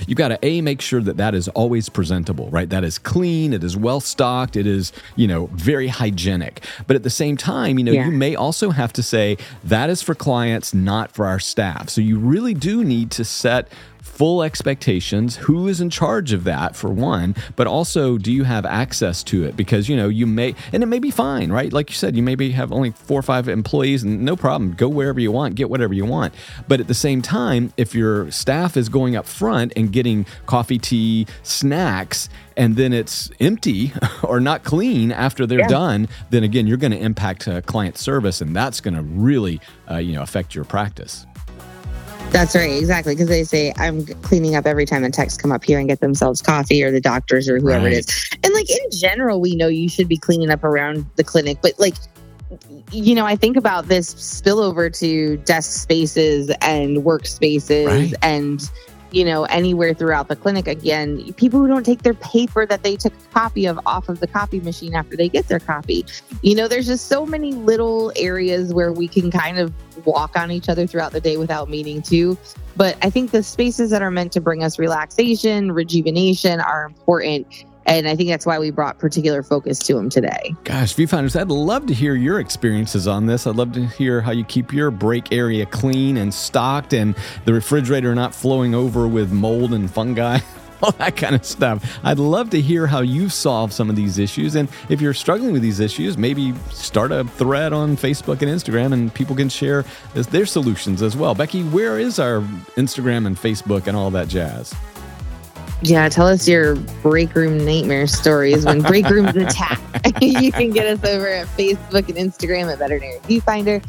You've 0.07 0.17
got 0.17 0.29
to 0.29 0.39
a 0.41 0.61
make 0.61 0.81
sure 0.81 1.01
that 1.01 1.17
that 1.17 1.35
is 1.35 1.47
always 1.49 1.89
presentable, 1.89 2.49
right? 2.49 2.69
That 2.69 2.83
is 2.83 2.97
clean, 2.97 3.53
it 3.53 3.63
is 3.63 3.75
well 3.77 3.99
stocked, 3.99 4.55
it 4.55 4.67
is 4.67 4.91
you 5.15 5.27
know 5.27 5.47
very 5.53 5.87
hygienic. 5.87 6.63
But 6.87 6.95
at 6.95 7.03
the 7.03 7.09
same 7.09 7.37
time, 7.37 7.77
you 7.77 7.83
know 7.83 7.91
yeah. 7.91 8.05
you 8.05 8.11
may 8.11 8.35
also 8.35 8.71
have 8.71 8.93
to 8.93 9.03
say 9.03 9.37
that 9.63 9.89
is 9.89 10.01
for 10.01 10.15
clients, 10.15 10.73
not 10.73 11.11
for 11.11 11.25
our 11.25 11.39
staff. 11.39 11.89
So 11.89 12.01
you 12.01 12.17
really 12.17 12.53
do 12.53 12.83
need 12.83 13.11
to 13.11 13.25
set 13.25 13.67
full 14.13 14.43
expectations. 14.43 15.37
Who 15.37 15.67
is 15.67 15.81
in 15.81 15.89
charge 15.89 16.33
of 16.33 16.43
that 16.43 16.75
for 16.75 16.89
one 16.89 17.35
but 17.55 17.65
also 17.65 18.17
do 18.17 18.31
you 18.31 18.43
have 18.43 18.65
access 18.65 19.23
to 19.23 19.43
it? 19.43 19.57
Because 19.57 19.89
you 19.89 19.97
know 19.97 20.07
you 20.07 20.27
may 20.27 20.53
and 20.71 20.83
it 20.83 20.85
may 20.85 20.99
be 20.99 21.11
fine 21.11 21.51
right? 21.51 21.73
Like 21.73 21.89
you 21.89 21.95
said 21.95 22.15
you 22.15 22.21
maybe 22.21 22.51
have 22.51 22.71
only 22.71 22.91
four 22.91 23.19
or 23.19 23.23
five 23.23 23.47
employees 23.47 24.03
and 24.03 24.23
no 24.23 24.35
problem. 24.35 24.73
Go 24.73 24.87
wherever 24.87 25.19
you 25.19 25.31
want 25.31 25.55
get 25.55 25.69
whatever 25.69 25.93
you 25.93 26.05
want. 26.05 26.33
But 26.67 26.79
at 26.79 26.87
the 26.87 26.93
same 26.93 27.21
time 27.21 27.73
if 27.75 27.95
your 27.95 28.29
staff 28.29 28.77
is 28.77 28.87
going 28.87 29.15
up 29.15 29.25
front 29.25 29.73
and 29.75 29.91
getting 29.91 30.25
coffee 30.45 30.77
tea 30.77 31.25
snacks 31.41 32.29
and 32.55 32.75
then 32.75 32.93
it's 32.93 33.31
empty 33.39 33.93
or 34.23 34.39
not 34.39 34.63
clean 34.63 35.11
after 35.11 35.47
they're 35.47 35.59
yeah. 35.59 35.67
done 35.67 36.07
then 36.29 36.43
again 36.43 36.67
you're 36.67 36.77
going 36.77 36.91
to 36.91 36.99
impact 36.99 37.47
uh, 37.47 37.61
client 37.61 37.97
service 37.97 38.41
and 38.41 38.55
that's 38.55 38.79
going 38.79 38.93
to 38.93 39.01
really 39.01 39.59
uh, 39.89 39.97
you 39.97 40.13
know 40.13 40.21
affect 40.21 40.53
your 40.53 40.65
practice 40.65 41.25
that's 42.33 42.55
right, 42.55 42.71
exactly. 42.71 43.13
Because 43.13 43.29
they 43.29 43.43
say 43.43 43.73
I'm 43.77 44.05
cleaning 44.05 44.55
up 44.55 44.65
every 44.65 44.85
time 44.85 45.03
the 45.03 45.09
techs 45.09 45.37
come 45.37 45.51
up 45.51 45.63
here 45.63 45.79
and 45.79 45.87
get 45.87 46.01
themselves 46.01 46.41
coffee 46.41 46.83
or 46.83 46.91
the 46.91 46.99
doctors 46.99 47.47
or 47.47 47.59
whoever 47.59 47.85
right. 47.85 47.93
it 47.93 47.99
is. 47.99 48.29
And 48.43 48.53
like 48.53 48.69
in 48.69 48.91
general, 48.91 49.39
we 49.39 49.55
know 49.55 49.67
you 49.67 49.87
should 49.87 50.09
be 50.09 50.17
cleaning 50.17 50.49
up 50.49 50.63
around 50.63 51.05
the 51.15 51.23
clinic, 51.23 51.59
but 51.61 51.79
like 51.79 51.95
you 52.91 53.15
know, 53.15 53.25
I 53.25 53.35
think 53.35 53.57
about 53.57 53.87
this 53.87 54.13
spillover 54.13 54.95
to 54.99 55.37
desk 55.37 55.81
spaces 55.81 56.51
and 56.61 56.97
workspaces 56.97 57.87
right. 57.87 58.13
and 58.21 58.69
you 59.13 59.23
know, 59.23 59.43
anywhere 59.45 59.93
throughout 59.93 60.27
the 60.27 60.35
clinic. 60.35 60.67
Again, 60.67 61.33
people 61.33 61.59
who 61.59 61.67
don't 61.67 61.85
take 61.85 62.01
their 62.01 62.15
paper 62.15 62.65
that 62.65 62.83
they 62.83 62.95
took 62.95 63.13
a 63.13 63.33
copy 63.33 63.65
of 63.65 63.79
off 63.85 64.09
of 64.09 64.19
the 64.19 64.27
copy 64.27 64.59
machine 64.59 64.95
after 64.95 65.15
they 65.15 65.29
get 65.29 65.47
their 65.47 65.59
copy. 65.59 66.05
You 66.41 66.55
know, 66.55 66.67
there's 66.67 66.87
just 66.87 67.07
so 67.07 67.25
many 67.25 67.53
little 67.53 68.11
areas 68.15 68.73
where 68.73 68.91
we 68.91 69.07
can 69.07 69.29
kind 69.29 69.59
of 69.59 69.71
walk 70.05 70.35
on 70.35 70.51
each 70.51 70.67
other 70.67 70.87
throughout 70.87 71.11
the 71.11 71.21
day 71.21 71.37
without 71.37 71.69
meaning 71.69 72.01
to. 72.03 72.37
But 72.75 72.97
I 73.03 73.11
think 73.11 73.29
the 73.31 73.43
spaces 73.43 73.91
that 73.91 74.01
are 74.01 74.11
meant 74.11 74.31
to 74.33 74.41
bring 74.41 74.63
us 74.63 74.79
relaxation, 74.79 75.71
rejuvenation 75.71 76.59
are 76.59 76.85
important 76.85 77.65
and 77.85 78.07
I 78.07 78.15
think 78.15 78.29
that's 78.29 78.45
why 78.45 78.59
we 78.59 78.71
brought 78.71 78.99
particular 78.99 79.43
focus 79.43 79.79
to 79.79 79.97
him 79.97 80.09
today. 80.09 80.55
Gosh, 80.63 80.95
viewfinders, 80.95 81.39
I'd 81.39 81.49
love 81.49 81.85
to 81.87 81.93
hear 81.93 82.15
your 82.15 82.39
experiences 82.39 83.07
on 83.07 83.25
this. 83.25 83.45
I'd 83.47 83.55
love 83.55 83.73
to 83.73 83.85
hear 83.85 84.21
how 84.21 84.31
you 84.31 84.43
keep 84.43 84.73
your 84.73 84.91
break 84.91 85.31
area 85.31 85.65
clean 85.65 86.17
and 86.17 86.33
stocked 86.33 86.93
and 86.93 87.15
the 87.45 87.53
refrigerator 87.53 88.15
not 88.15 88.33
flowing 88.33 88.73
over 88.73 89.07
with 89.07 89.31
mold 89.31 89.73
and 89.73 89.89
fungi. 89.89 90.39
all 90.83 90.91
that 90.93 91.15
kind 91.15 91.33
of 91.33 91.45
stuff. 91.45 91.99
I'd 92.03 92.19
love 92.19 92.49
to 92.49 92.61
hear 92.61 92.85
how 92.85 92.99
you 93.01 93.29
solve 93.29 93.71
some 93.71 93.89
of 93.89 93.95
these 93.95 94.19
issues. 94.19 94.55
And 94.55 94.67
if 94.89 94.99
you're 94.99 95.13
struggling 95.13 95.53
with 95.53 95.61
these 95.61 95.79
issues, 95.79 96.17
maybe 96.17 96.53
start 96.71 97.11
a 97.11 97.23
thread 97.23 97.71
on 97.71 97.95
Facebook 97.95 98.41
and 98.41 98.51
Instagram 98.51 98.91
and 98.93 99.13
people 99.13 99.35
can 99.35 99.47
share 99.47 99.85
their 100.13 100.45
solutions 100.45 101.01
as 101.01 101.15
well. 101.15 101.35
Beckie, 101.35 101.69
where 101.71 101.99
is 101.99 102.19
our 102.19 102.41
Instagram 102.75 103.25
and 103.25 103.37
Facebook 103.37 103.87
and 103.87 103.95
all 103.95 104.11
that 104.11 104.27
jazz? 104.27 104.75
Yeah, 105.83 106.07
tell 106.07 106.27
us 106.27 106.47
your 106.47 106.75
break 107.01 107.35
room 107.35 107.65
nightmare 107.65 108.07
stories 108.07 108.65
when 108.65 108.81
break 108.81 109.09
rooms 109.09 109.35
attack. 109.35 109.81
you 110.21 110.51
can 110.51 110.71
get 110.71 110.87
us 110.87 111.03
over 111.07 111.27
at 111.27 111.47
Facebook 111.47 112.07
and 112.07 112.17
Instagram 112.17 112.71
at 112.71 112.79
Veterinary 112.79 113.19
Viewfinder. 113.19 113.83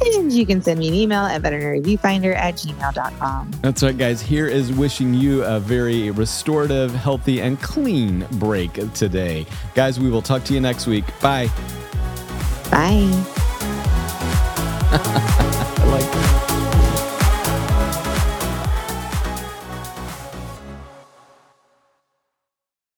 And 0.00 0.32
you 0.32 0.44
can 0.44 0.60
send 0.62 0.80
me 0.80 0.88
an 0.88 0.94
email 0.94 1.22
at 1.24 1.42
veterinaryviewfinder 1.42 2.34
at 2.34 2.54
gmail.com. 2.54 3.50
That's 3.62 3.82
right, 3.82 3.96
guys. 3.96 4.20
Here 4.20 4.48
is 4.48 4.72
wishing 4.72 5.14
you 5.14 5.44
a 5.44 5.60
very 5.60 6.10
restorative, 6.10 6.92
healthy, 6.92 7.40
and 7.40 7.60
clean 7.60 8.26
break 8.32 8.72
today. 8.94 9.46
Guys, 9.74 10.00
we 10.00 10.10
will 10.10 10.22
talk 10.22 10.44
to 10.44 10.54
you 10.54 10.60
next 10.60 10.86
week. 10.86 11.04
Bye. 11.20 11.48
Bye. 12.70 13.10